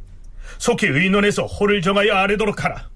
[0.59, 2.89] 속히 의논해서 호를 정하여 아래도록 하라.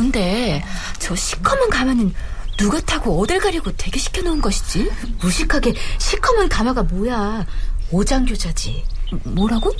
[0.00, 0.64] 그런데
[0.98, 2.14] 저 시커먼 가마는
[2.56, 4.90] 누가 타고 어딜 가려고 대기시켜 놓은 것이지?
[5.20, 7.44] 무식하게 시커먼 가마가 뭐야?
[7.90, 8.82] 오장교자지.
[9.24, 9.72] 뭐라고?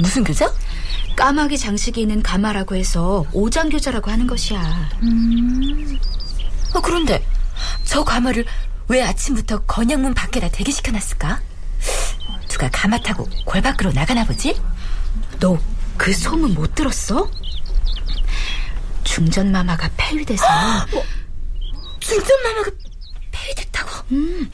[0.00, 0.52] 무슨 교자?
[1.16, 4.90] 까마귀 장식이 있는 가마라고 해서 오장교자라고 하는 것이야.
[5.02, 5.98] 음.
[6.74, 7.24] 어, 그런데
[7.84, 8.44] 저 가마를
[8.88, 11.40] 왜 아침부터 건양문 밖에다 대기시켜 놨을까?
[12.48, 14.60] 누가 가마 타고 골 밖으로 나가나 보지?
[15.38, 15.56] 너
[15.96, 17.30] 그 소문 못 들었어?
[19.14, 20.44] 중전 마마가 폐위돼서
[20.90, 21.04] 뭐,
[22.00, 22.70] 중전 마마가
[23.30, 23.90] 폐위됐다고?
[24.10, 24.50] 음,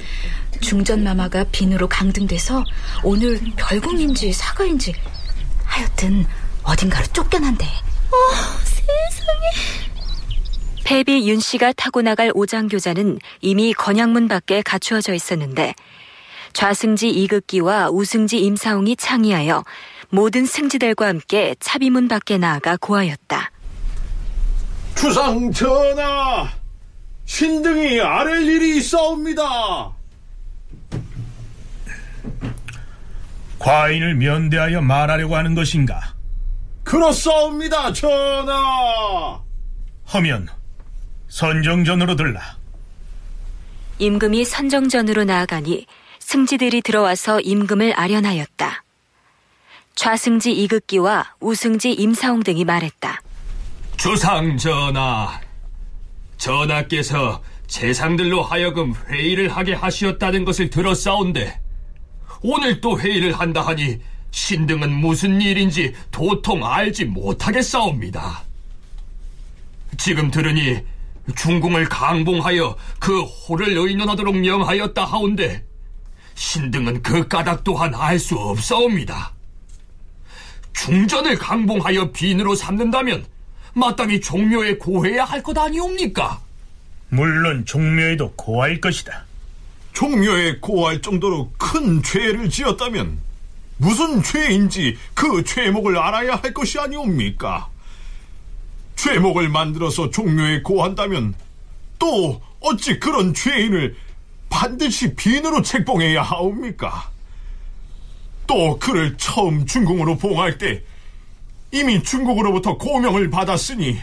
[0.60, 2.62] 중전 마마가 빈으로 강등돼서
[3.02, 4.92] 오늘 별궁인지 사가인지
[5.64, 6.26] 하여튼
[6.62, 7.64] 어딘가로 쫓겨난대.
[7.64, 8.16] 어,
[8.64, 9.40] 세상에.
[10.84, 15.74] 폐비 윤 씨가 타고 나갈 오장교자는 이미 건양문 밖에 갖추어져 있었는데
[16.52, 19.64] 좌승지 이극기와 우승지 임사홍이 창의하여
[20.10, 23.52] 모든 승지들과 함께 차비문 밖에 나아가 고하였다.
[25.00, 26.46] 주상 전하,
[27.24, 29.92] 신등이 아랠 일이 있사옵니다.
[33.58, 36.12] 과인을 면대하여 말하려고 하는 것인가?
[36.84, 39.40] 그렇사옵니다, 전하.
[40.04, 40.48] 하면
[41.28, 42.58] 선정전으로 들라.
[43.98, 45.86] 임금이 선정전으로 나아가니
[46.18, 48.84] 승지들이 들어와서 임금을 아련하였다.
[49.94, 53.22] 좌승지 이극기와 우승지 임사홍 등이 말했다.
[54.00, 55.38] 주상 전하,
[56.38, 61.60] 전하께서 재상들로 하여금 회의를 하게 하시었다는 것을 들었사온데
[62.40, 68.42] 오늘 또 회의를 한다 하니 신등은 무슨 일인지 도통 알지 못하겠사옵니다.
[69.98, 70.80] 지금 들으니
[71.36, 75.62] 중궁을 강봉하여 그 호를 의논하도록 명하였다 하온데
[76.36, 79.34] 신등은 그 까닭 또한 알 수 없사옵니다.
[80.72, 83.26] 중전을 강봉하여 빈으로 삼는다면
[83.74, 86.40] 마땅히 종묘에 고해야 할 것 아니옵니까?
[87.08, 89.24] 물론 종묘에도 고할 것이다.
[89.92, 93.18] 종묘에 고할 정도로 큰 죄를 지었다면
[93.78, 97.68] 무슨 죄인지 그 죄목을 알아야 할 것이 아니옵니까?
[98.96, 101.34] 죄목을 만들어서 종묘에 고한다면
[101.98, 103.96] 또 어찌 그런 죄인을
[104.50, 107.10] 반드시 빈으로 책봉해야 하옵니까?
[108.46, 110.82] 또 그를 처음 중궁으로 봉할 때
[111.72, 113.98] 이미 중국으로부터 고명을 받았으니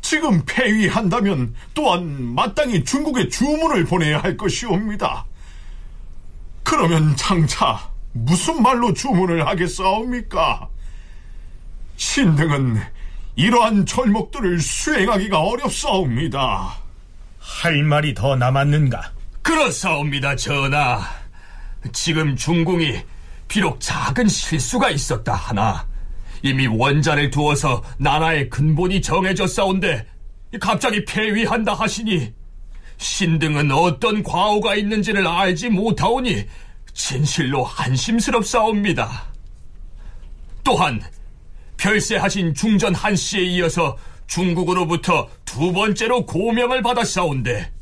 [0.00, 5.24] 지금 폐위한다면 또한 마땅히 중국에 주문을 보내야 할 것이옵니다.
[6.62, 10.68] 그러면 장차 무슨 말로 주문을 하겠사옵니까?
[11.96, 12.80] 신등은
[13.36, 16.76] 이러한 절목들을 수행하기가 어렵사옵니다.
[17.38, 19.12] 할 말이 더 남았는가?
[19.42, 21.00] 그렇사옵니다, 전하.
[21.92, 23.00] 지금 중궁이
[23.46, 25.86] 비록 작은 실수가 있었다 하나
[26.42, 30.06] 이미 원자를 두어서 나라의 근본이 정해졌사온데
[30.60, 32.32] 갑자기 폐위한다 하시니
[32.96, 36.44] 신등은 어떤 과오가 있는지를 알지 못하오니
[36.92, 39.32] 진실로 한심스럽사옵니다.
[40.64, 41.00] 또한
[41.76, 47.72] 별세하신 중전 한 씨에 이어서 중국으로부터 두 번째로 고명을 받았사온데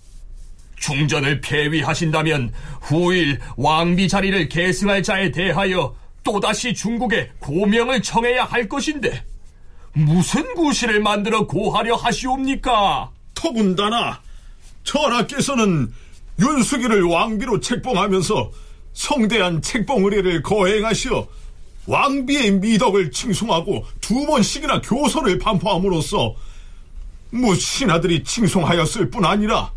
[0.76, 2.52] 중전을 폐위하신다면
[2.82, 5.96] 후일 왕비 자리를 계승할 자에 대하여
[6.26, 9.24] 또다시 중국에 고명을 청해야 할 것인데
[9.92, 13.12] 무슨 구실을 만들어 고하려 하시옵니까?
[13.32, 14.20] 더군다나
[14.82, 15.92] 전하께서는
[16.40, 18.50] 윤수기를 왕비로 책봉하면서
[18.92, 21.28] 성대한 책봉 의례를 거행하시어
[21.86, 26.34] 왕비의 미덕을 칭송하고 두 번씩이나 교선을 반포함으로써
[27.30, 29.70] 무 신하들이 칭송하였을 뿐 아니라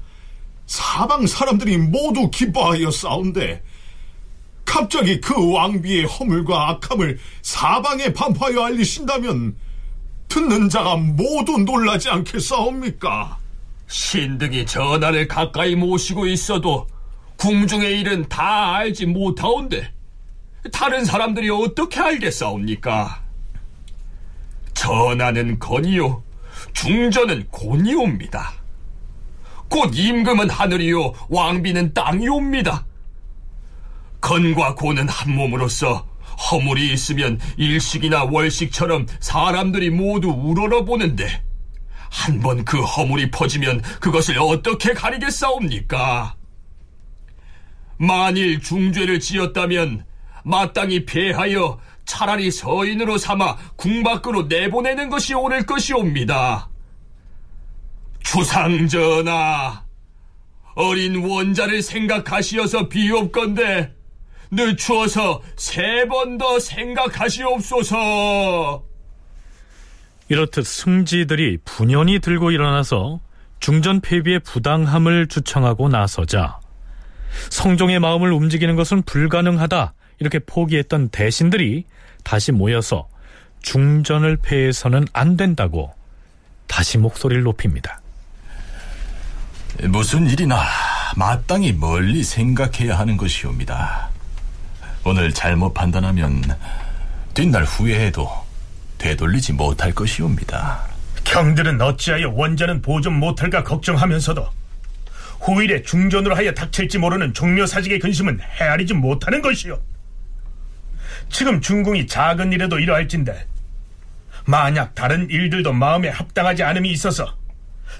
[0.66, 3.62] 사방 사람들이 모두 기뻐하여 싸운데
[4.70, 9.56] 갑자기 그 왕비의 허물과 악함을 사방에 반파하여 알리신다면
[10.28, 13.40] 듣는 자가 모두 놀라지 않겠사옵니까?
[13.88, 16.88] 신등이 전하를 가까이 모시고 있어도
[17.38, 19.92] 궁중의 일은 다 알지 못하온데
[20.72, 23.24] 다른 사람들이 어떻게 알겠사옵니까?
[24.76, 26.22] 전하는 건이요
[26.74, 28.54] 중전은 곤이옵니다.
[29.68, 32.86] 곧 임금은 하늘이요 왕비는 땅이옵니다.
[34.22, 36.08] 건과 고는 한 몸으로서
[36.52, 41.44] 허물이 있으면 일식이나 월식처럼 사람들이 모두 우러러 보는데
[42.10, 46.36] 한 번 그 허물이 퍼지면 그것을 어떻게 가리겠사옵니까?
[47.98, 50.06] 만일 중죄를 지었다면
[50.44, 56.70] 마땅히 패하여 차라리 서인으로 삼아 궁 밖으로 내보내는 것이 옳을 것이옵니다.
[58.24, 59.84] 주상전하,
[60.76, 63.94] 어린 원자를 생각하시어서 비옵건데
[64.52, 67.94] 늦추어서 세 번 더 생각하시옵소서.
[70.30, 73.20] 이렇듯 승지들이 분연히 들고 일어나서
[73.60, 76.60] 중전 폐비의 부당함을 주청하고 나서자
[77.50, 81.86] 성종의 마음을 움직이는 것은 불가능하다 이렇게 포기했던 대신들이
[82.24, 83.08] 다시 모여서
[83.62, 85.94] 중전을 폐해서는 안 된다고
[86.68, 88.02] 다시 목소리를 높입니다.
[89.86, 90.64] 무슨 일이나
[91.16, 94.09] 마땅히 멀리 생각해야 하는 것이옵니다.
[95.10, 96.44] 오늘 잘못 판단하면
[97.34, 98.30] 뒷날 후회해도
[99.00, 100.84] 되돌리지 못할 것이옵니다.
[101.24, 104.48] 경들은 어찌하여 원자는 보존 못할까 걱정하면서도
[105.42, 109.80] 후일에 중전으로 하여 닥칠지 모르는 종묘사직의 근심은 헤아리지 못하는 것이오.
[111.32, 113.48] 지금 중궁이 작은 일에도 이러할진데
[114.46, 117.36] 만약 다른 일들도 마음에 합당하지 않음이 있어서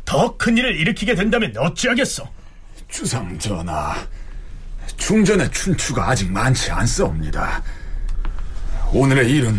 [0.06, 2.28] 더 큰 일을 일으키게 된다면 어찌하겠소?
[2.88, 3.96] 주상 전하,
[4.98, 7.62] 중전의 춘추가 아직 많지 않사옵니다.
[8.92, 9.58] 오늘의 일은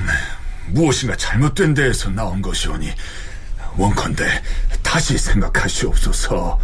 [0.69, 2.91] 무엇인가 잘못된 데에서 나온 것이오니
[3.77, 4.25] 원컨대
[4.83, 6.59] 다시 생각하시옵소서.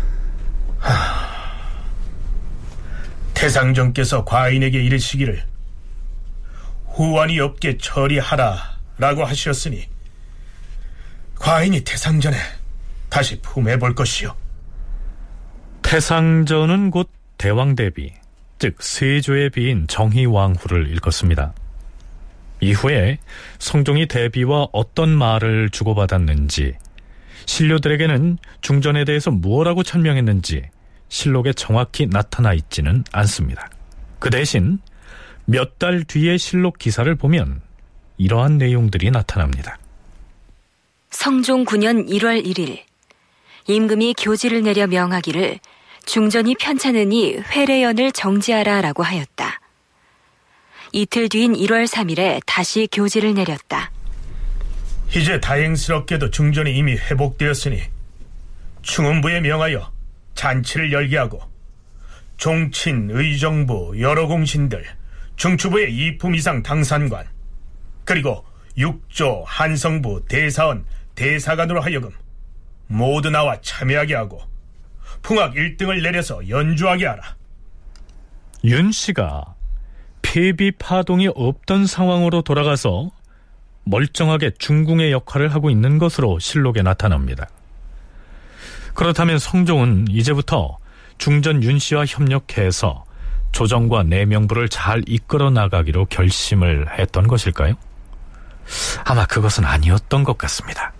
[3.35, 5.45] 태상전께서 과인에게 이르시기를
[6.87, 9.89] 후환이 없게 처리하라라고 하셨으니
[11.39, 12.37] 과인이 태상전에
[13.09, 14.35] 다시 품해볼 것이요.
[15.83, 18.13] 태상전은 곧 대왕 대비,
[18.59, 21.53] 즉 세조의 비인 정희왕후를 일컫습니다.
[22.61, 23.19] 이후에
[23.59, 26.75] 성종이 대비와 어떤 말을 주고받았는지,
[27.45, 30.63] 신료들에게는 중전에 대해서 무엇라고 천명했는지
[31.09, 33.69] 실록에 정확히 나타나 있지는 않습니다.
[34.19, 34.79] 그 대신
[35.45, 37.61] 몇 달 뒤의 실록 기사를 보면
[38.17, 39.79] 이러한 내용들이 나타납니다.
[41.11, 42.81] 성종 9년 1월 1일
[43.69, 45.59] 임금이 교지를 내려 명하기를
[46.07, 49.61] 중전이 편찮으니 회례연을 정지하라 라고 하였다.
[50.93, 53.91] 이틀 뒤인 1월 3일에 다시 교지를 내렸다.
[55.15, 57.83] 이제 다행스럽게도 중전이 이미 회복되었으니
[58.83, 59.93] 충원부에 명하여
[60.35, 61.41] 잔치를 열게 하고
[62.37, 64.85] 종친, 의정부, 여러 공신들,
[65.37, 67.27] 중추부의 이품 이상 당산관,
[68.05, 68.45] 그리고
[68.79, 70.85] 육조, 한성부, 대사원,
[71.15, 72.11] 대사관으로 하여금
[72.87, 74.43] 모두 나와 참여하게 하고
[75.27, 77.21] 풍악 1등을 내려서 연주하게 하라.
[78.63, 79.57] 윤 씨가
[80.23, 83.11] 폐비 파동이 없던 상황으로 돌아가서
[83.83, 87.49] 멀쩡하게 중궁의 역할을 하고 있는 것으로 실록에 나타납니다.
[88.95, 90.77] 그렇다면 성종은 이제부터
[91.19, 93.05] 중전 윤 씨와 협력해서
[93.51, 97.75] 조정과 내명부를 잘 이끌어 나가기로 결심을 했던 것일까요?
[99.05, 100.93] 아마 그것은 아니었던 것 같습니다.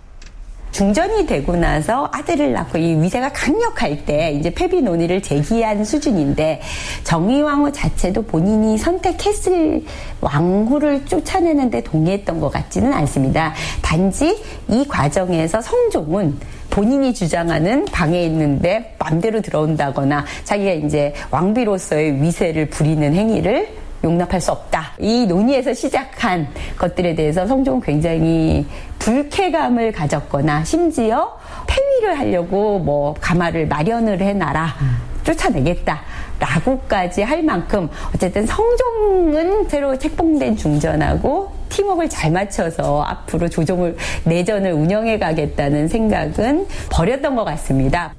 [0.71, 6.61] 중전이 되고 나서 아들을 낳고 이 위세가 강력할 때 이제 폐비 논의를 제기한 수준인데
[7.03, 9.83] 정의왕후 자체도 본인이 선택했을
[10.21, 13.53] 왕후를 쫓아내는데 동의했던 것 같지는 않습니다.
[13.81, 14.37] 단지
[14.67, 16.37] 이 과정에서 성종은
[16.69, 24.93] 본인이 주장하는 방에 있는데 맘대로 들어온다거나 자기가 이제 왕비로서의 위세를 부리는 행위를 용납할 수 없다.
[24.99, 28.65] 이 논의에서 시작한 것들에 대해서 성종은 굉장히
[28.99, 31.37] 불쾌감을 가졌거나 심지어
[31.67, 34.75] 폐위를 하려고 뭐 가마를 마련을 해놔라.
[35.23, 36.01] 쫓아내겠다.
[36.39, 45.19] 라고까지 할 만큼 어쨌든 성종은 새로 책봉된 중전하고 팀워크를 잘 맞춰서 앞으로 조정을 내전을 운영해
[45.19, 48.13] 가겠다는 생각은 버렸던 것 같습니다.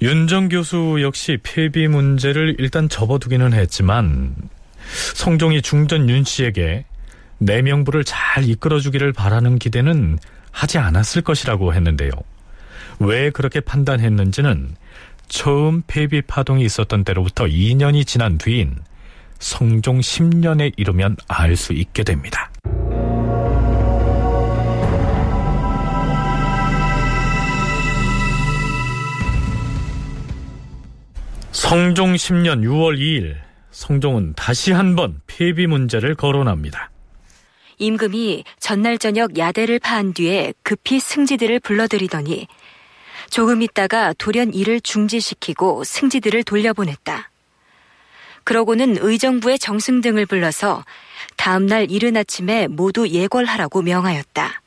[0.00, 4.34] 윤정 교수 역시 폐비 문제를 일단 접어두기는 했지만
[5.14, 6.84] 성종이 중전 윤 씨에게
[7.38, 10.18] 내명부를 잘 이끌어주기를 바라는 기대는
[10.50, 12.10] 하지 않았을 것이라고 했는데요.
[13.00, 14.74] 왜 그렇게 판단했는지는
[15.28, 18.76] 처음 폐비 파동이 있었던 때로부터 2년이 지난 뒤인
[19.38, 22.50] 성종 10년에 이르면 알 수 있게 됩니다.
[31.52, 33.36] 성종 10년 6월 2일
[33.78, 36.90] 성종은 다시 한번 폐비 문제를 거론합니다.
[37.78, 42.48] 임금이 전날 저녁 야대를 파한 뒤에 급히 승지들을 불러들이더니
[43.30, 47.30] 조금 있다가 돌연 일을 중지시키고 승지들을 돌려보냈다.
[48.42, 50.84] 그러고는 의정부의 정승 등을 불러서
[51.36, 54.60] 다음날 이른 아침에 모두 예궐하라고 명하였다.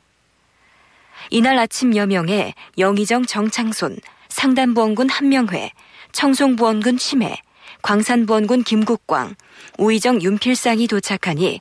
[1.32, 3.98] 이날 아침 여명에 영의정 정창손,
[4.30, 5.74] 상단부원군 한명회,
[6.14, 7.42] 청송부원군 심해,
[7.82, 9.36] 광산부원군 김국광,
[9.78, 11.60] 우의정 윤필상이 도착하니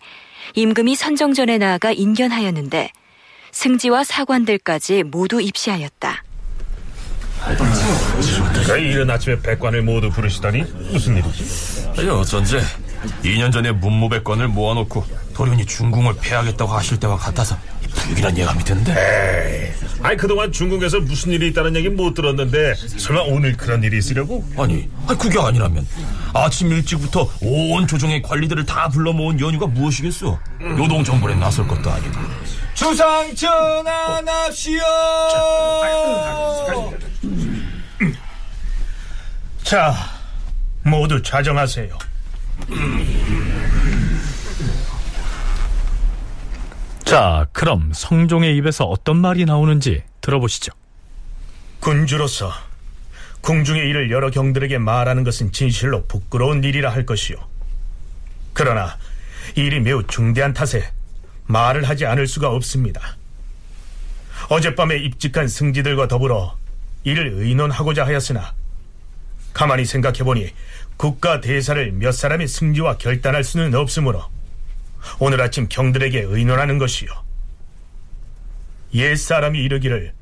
[0.55, 2.91] 임금이 선정전에 나아가 인견하였는데
[3.53, 6.25] 승지와 사관들까지 모두 입시하였다.
[8.67, 10.63] 그 이른 아침에 백관을 모두 부르시다니
[10.93, 11.89] 무슨 일이지?
[11.97, 12.59] 아니 어쩐지
[13.25, 15.05] 2년 전에 문무백관을 모아놓고
[15.35, 17.57] 도련이 중궁을 패하겠다고 하실 때와 같아서
[17.95, 19.71] 불길한 예감이 드는데 에이,
[20.03, 24.45] 아니 그동안 중국에서 무슨 일이 있다는 얘기 못 들었는데 설마 오늘 그런 일이 있으려고?
[24.57, 25.87] 아니, 아니 그게 아니라면
[26.33, 30.39] 아침 일찍부터 온 조정의 관리들을 다 불러 모은 연유가 무엇이겠소?
[30.79, 32.15] 요동 정벌에 나설 것도 아니고
[32.75, 34.81] 주상 전환합시오.
[39.63, 39.95] 자,
[40.83, 41.97] 모두 자정하세요.
[47.11, 50.71] 자, 그럼 성종의 입에서 어떤 말이 나오는지 들어보시죠.
[51.81, 52.53] 군주로서
[53.41, 57.37] 궁중의 일을 여러 경들에게 말하는 것은 진실로 부끄러운 일이라 할 것이요.
[58.53, 58.97] 그러나
[59.57, 60.89] 일이 매우 중대한 탓에
[61.47, 63.17] 말을 하지 않을 수가 없습니다.
[64.49, 66.57] 어젯밤에 입직한 승지들과 더불어
[67.03, 68.55] 이를 의논하고자 하였으나
[69.53, 70.51] 가만히 생각해보니
[70.97, 74.23] 국가 대사를 몇 사람의 승지와 결단할 수는 없으므로
[75.19, 77.11] 오늘 아침 경들에게 의논하는 것이요.
[78.95, 80.13] 옛 사람이 이르기를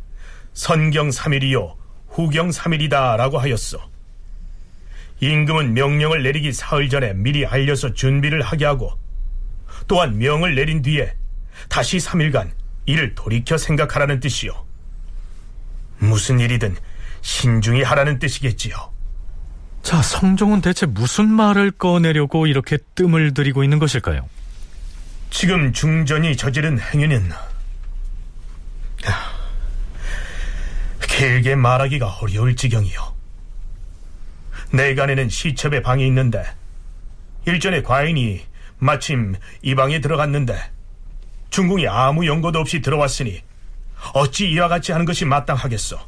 [0.52, 1.74] 선경 3일이요
[2.08, 3.80] 후경 3일이다 라고 하였소.
[5.20, 8.92] 임금은 명령을 내리기 사흘 전에 미리 알려서 준비를 하게 하고
[9.88, 11.14] 또한 명을 내린 뒤에
[11.68, 12.50] 다시 3일간
[12.86, 14.52] 이를 돌이켜 생각하라는 뜻이요.
[15.98, 16.76] 무슨 일이든
[17.20, 18.92] 신중히 하라는 뜻이겠지요.
[19.82, 24.28] 자, 성종은 대체 무슨 말을 꺼내려고 이렇게 뜸을 들이고 있는 것일까요?
[25.30, 27.30] 지금 중전이 저지른 행위는
[31.08, 33.16] 길게 말하기가 어려울 지경이요.
[34.72, 36.44] 내간에는 시첩의 방이 있는데
[37.46, 38.44] 일전에 과인이
[38.78, 40.58] 마침 이 방에 들어갔는데
[41.50, 43.42] 중궁이 아무 연고도 없이 들어왔으니
[44.14, 45.98] 어찌 이와 같이 하는 것이 마땅하겠소.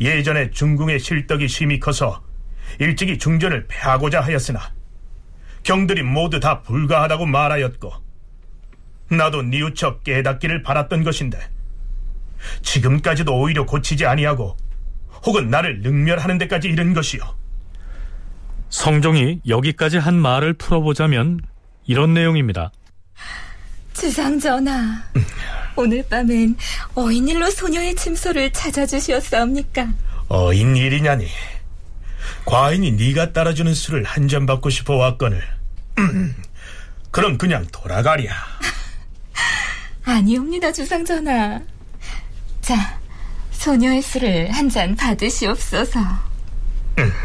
[0.00, 2.22] 예전에 중궁의 실덕이 심히 커서
[2.78, 4.75] 일찍이 중전을 패하고자 하였으나
[5.66, 7.92] 경들이 모두 다 불가하다고 말하였고
[9.10, 11.38] 나도 뉘우쳐 깨닫기를 바랐던 것인데
[12.62, 14.56] 지금까지도 오히려 고치지 아니하고
[15.26, 17.20] 혹은 나를 능멸하는 데까지 이른 것이요.
[18.68, 21.40] 성종이 여기까지 한 말을 풀어보자면
[21.84, 22.70] 이런 내용입니다.
[23.92, 25.02] 주상전하,
[25.74, 26.56] 오늘 밤엔
[26.94, 29.88] 어인일로 소녀의 침소를 찾아주시었사옵니까?
[30.28, 31.26] 어인 일이냐니.
[32.46, 35.42] 과인이 네가 따라주는 술을 한 잔 받고 싶어 왔거늘.
[37.10, 38.32] 그럼 그냥 돌아가랴.
[40.04, 41.60] 아니옵니다, 주상전하.
[42.60, 42.98] 자,
[43.52, 46.00] 소녀의 술을 한 잔 받으시옵소서.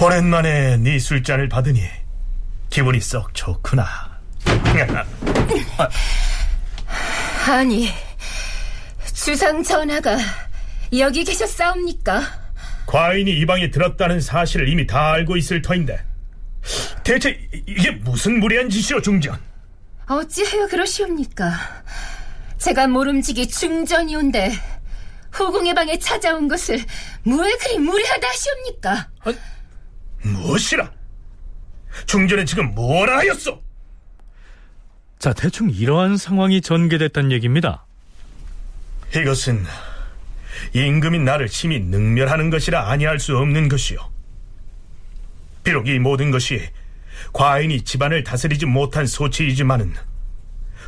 [0.00, 1.82] 오랜만에 네 술잔을 받으니
[2.70, 3.86] 기분이 썩 좋구나.
[7.48, 7.88] 아니,
[9.14, 10.16] 주상 전하가
[10.98, 12.22] 여기 계셨사옵니까?
[12.86, 16.04] 과인이 이 방에 들었다는 사실을 이미 다 알고 있을 터인데
[17.04, 19.38] 대체 이- 이게 무슨 무례한 짓이오 중전?
[20.08, 21.52] 어찌하여 그러시옵니까?
[22.58, 24.52] 제가 모름지기 중전이온데
[25.32, 26.78] 후궁의 방에 찾아온 것을
[27.24, 29.10] 뭘 그리 무례하다 하시옵니까?
[30.22, 30.92] 무엇이라?
[32.06, 33.62] 중전에 지금 뭐라 하였소?
[35.18, 37.86] 자, 대충 이러한 상황이 전개됐단 얘기입니다.
[39.14, 39.64] 이것은
[40.74, 43.98] 임금이 나를 심히 능멸하는 것이라 아니할 수 없는 것이요.
[45.64, 46.60] 비록 이 모든 것이
[47.32, 49.94] 과인이 집안을 다스리지 못한 소치이지만은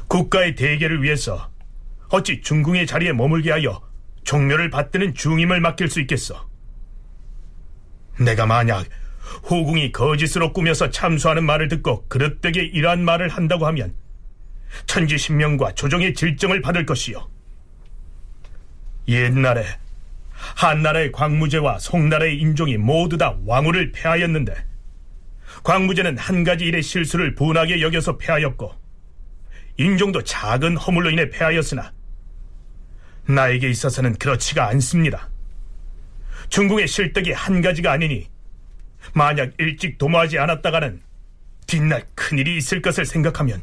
[0.09, 1.51] 국가의 대계를 위해서
[2.11, 3.81] 어찌 중궁의 자리에 머물게 하여
[4.24, 6.49] 종묘를 받드는 중임을 맡길 수 있겠어?
[8.20, 8.87] 내가 만약
[9.51, 13.95] 호궁이 거짓으로 꾸며서 참수하는 말을 듣고 그릇되게 이러한 말을 한다고 하면
[14.87, 17.29] 천지신명과 조정의 질정을 받을 것이요.
[19.09, 19.64] 옛날에
[20.57, 24.55] 한나라의 광무제와 송나라의 인종이 모두 다 왕후를 패하였는데
[25.64, 28.75] 광무제는 한 가지 일의 실수를 분하게 여겨서 패하였고
[29.79, 31.93] 인종도 작은 허물로 인해 패하였으나
[33.27, 35.29] 나에게 있어서는 그렇지가 않습니다.
[36.49, 38.29] 중궁의 실득이 한 가지가 아니니
[39.14, 41.03] 만약 일찍 도모하지 않았다가는
[41.66, 43.62] 뒷날 큰일이 있을 것을 생각하면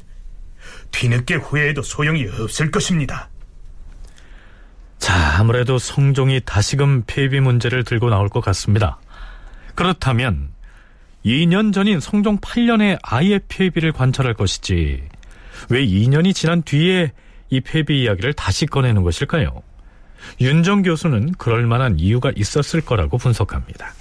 [0.95, 3.29] 뒤늦게 후회해도 소용이 없을 것입니다.
[4.97, 8.97] 자, 아무래도 성종이 다시금 폐비 문제를 들고 나올 것 같습니다.
[9.75, 10.49] 그렇다면
[11.25, 15.03] 2년 전인 성종 8년에 아예 폐비를 관찰할 것이지
[15.69, 17.11] 왜 2년이 지난 뒤에
[17.49, 19.61] 이 폐비 이야기를 다시 꺼내는 것일까요?
[20.39, 23.93] 윤정 교수는 그럴 만한 이유가 있었을 거라고 분석합니다.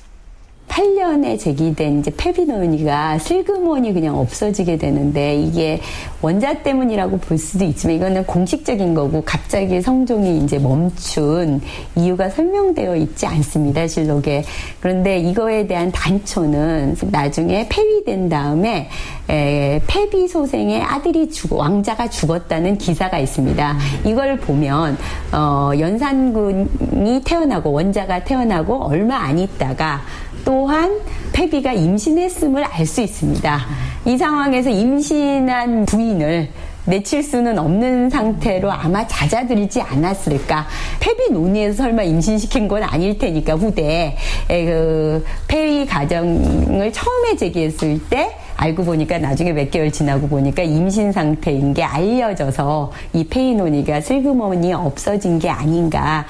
[0.69, 2.11] 8년에 제기된 이제
[2.47, 5.81] 논의가 슬그머니 그냥 없어지게 되는데 이게
[6.21, 11.61] 원자 때문이라고 볼 수도 있지만 이거는 공식적인 거고 갑자기 성종이 이제 멈춘
[11.97, 14.45] 이유가 설명되어 있지 않습니다 실록에.
[14.81, 18.89] 그런데 이거에 대한 단초는 나중에 폐위된 다음에
[19.29, 23.77] 에, 폐비 소생의 아들이 죽 왕자가 죽었다는 기사가 있습니다.
[24.05, 24.99] 이걸 보면
[25.33, 30.03] 어, 연산군이 태어나고 원자가 태어나고 얼마 안 있다가
[30.45, 31.01] 또한
[31.33, 33.61] 패비가 임신했음을 알 수 있습니다.
[34.07, 36.49] 이 상황에서 임신한 부인을
[36.87, 40.67] 내칠 수는 없는 상태로 아마 잦아들지 않았을까.
[41.01, 44.17] 폐비 논의에서 설마 임신시킨 건 아닐 테니까 후대에
[44.49, 51.73] 그 폐위 가정을 처음에 제기했을 때 알고 보니까 나중에 몇 개월 지나고 보니까 임신 상태인
[51.73, 56.27] 게 알려져서 이 폐위 논의가 슬그머니 없어진 게 아닌가.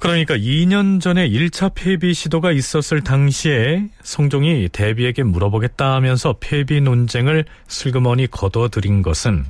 [0.00, 8.26] 그러니까 2년 전에 1차 폐비 시도가 있었을 당시에 성종이 대비에게 물어보겠다 하면서 폐비 논쟁을 슬그머니
[8.26, 9.44] 거둬들인 것은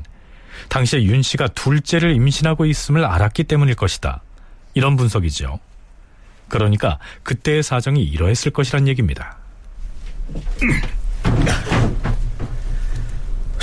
[0.68, 4.22] 당시에 윤 씨가 둘째를 임신하고 있음을 알았기 때문일 것이다.
[4.74, 5.60] 이런 분석이죠.
[6.48, 9.38] 그러니까 그때의 사정이 이러했을 것이란 얘기입니다.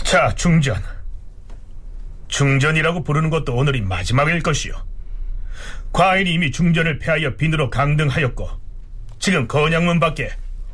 [0.06, 0.82] 자, 중전.
[2.30, 4.74] 중전이라고 부르는 것도 오늘이 마지막일 것이요.
[5.92, 8.50] 과인이 이미 중전을 패하여 비누로 강등하였고
[9.20, 10.32] 지금 건양문 밖에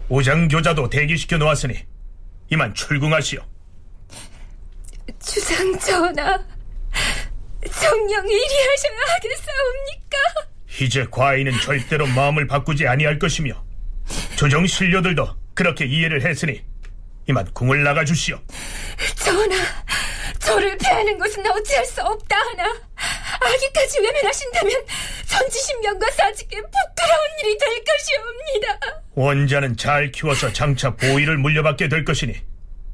[0.10, 1.76] 오장교자도 대기시켜 놓았으니
[2.50, 3.42] 이만 출궁하시오.
[5.20, 6.38] 주상 전하,
[7.72, 10.18] 정령 이리 하셔야 하겠사옵니까?
[10.82, 13.64] 이제 과인은 절대로 마음을 바꾸지 아니할 것이며
[14.36, 16.64] 조정 신료들도 그렇게 이해를 했으니
[17.30, 18.40] 이만 궁을 나가 주시오.
[19.16, 19.56] 전하,
[20.40, 22.74] 저를 패하는 것은 어찌할 수 없다 하나
[23.44, 24.86] 아기까지 외면하신다면
[25.28, 29.02] 전지신명과 사직에 부끄러운 일이 될 것이옵니다.
[29.16, 32.36] 원자는 잘 키워서 장차 보위를 물려받게 될 것이니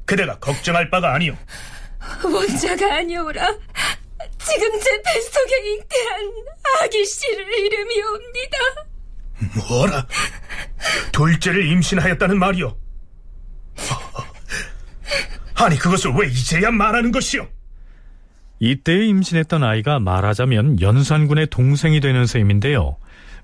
[0.04, 1.36] 그대가 걱정할 바가 아니오.
[2.24, 3.46] 원자가 아니오라
[4.44, 6.32] 지금 제 뱃속에 잉태한
[6.82, 8.58] 아기 씨를 이름이옵니다.
[9.68, 10.06] 뭐라?
[11.12, 12.76] 둘째를 임신하였다는 말이오?
[15.54, 17.46] 아니 그것을 왜 이제야 말하는 것이오?
[18.60, 22.96] 이때 임신했던 아이가 말하자면 연산군의 동생이 되는 셈인데요.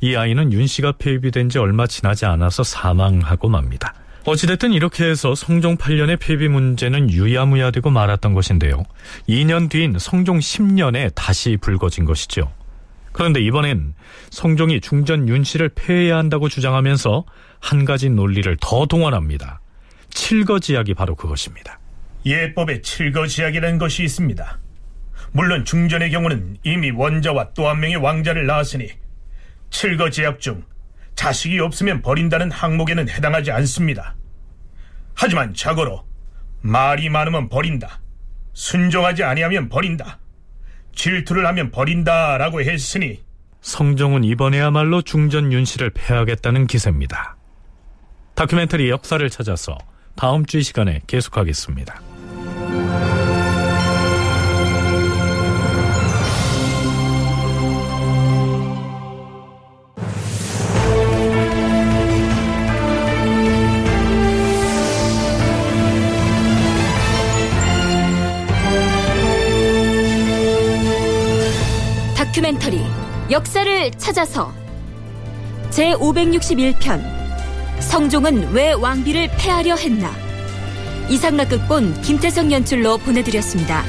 [0.02, 3.94] 이 아이는 윤 씨가 폐비된 지 얼마 지나지 않아서 사망하고 맙니다.
[4.26, 8.82] 어찌됐든 이렇게 해서 성종 8년의 폐비 문제는 유야무야되고 말았던 것인데요.
[9.26, 12.52] 2년 뒤인 성종 10년에 다시 불거진 것이죠.
[13.12, 13.94] 그런데 이번엔
[14.30, 17.24] 성종이 중전 윤 씨를 폐해야 한다고 주장하면서
[17.60, 19.60] 한 가지 논리를 더 동원합니다.
[20.10, 21.78] 칠거지약이 바로 그것입니다.
[22.26, 24.58] 예법에 칠거지약이라는 것이 있습니다.
[25.33, 28.89] 물론 중전의 경우는 이미 원자와 또 한 명의 왕자를 낳았으니
[29.70, 30.64] 칠거 제약 중
[31.14, 34.14] 자식이 없으면 버린다는 항목에는 해당하지 않습니다.
[35.14, 36.05] 하지만 자고로
[36.61, 38.01] 말이 많으면 버린다.
[38.53, 40.18] 순종하지 아니하면 버린다.
[40.95, 43.24] 질투를 하면 버린다라고 했으니
[43.61, 47.37] 성종은 이번에야말로 중전 윤 씨를 패하겠다는 기세입니다.
[48.35, 49.77] 다큐멘터리 역사를 찾아서
[50.14, 52.01] 다음 주 이 시간에 계속하겠습니다.
[72.37, 72.82] 다큐멘터리
[73.30, 74.53] 역사를 찾아서
[75.70, 77.01] 제 561편
[77.80, 80.14] 성종은 왜 왕비를 폐하려 했나
[81.09, 83.84] 이상락 극본 김태성 연출로 보내드렸습니다.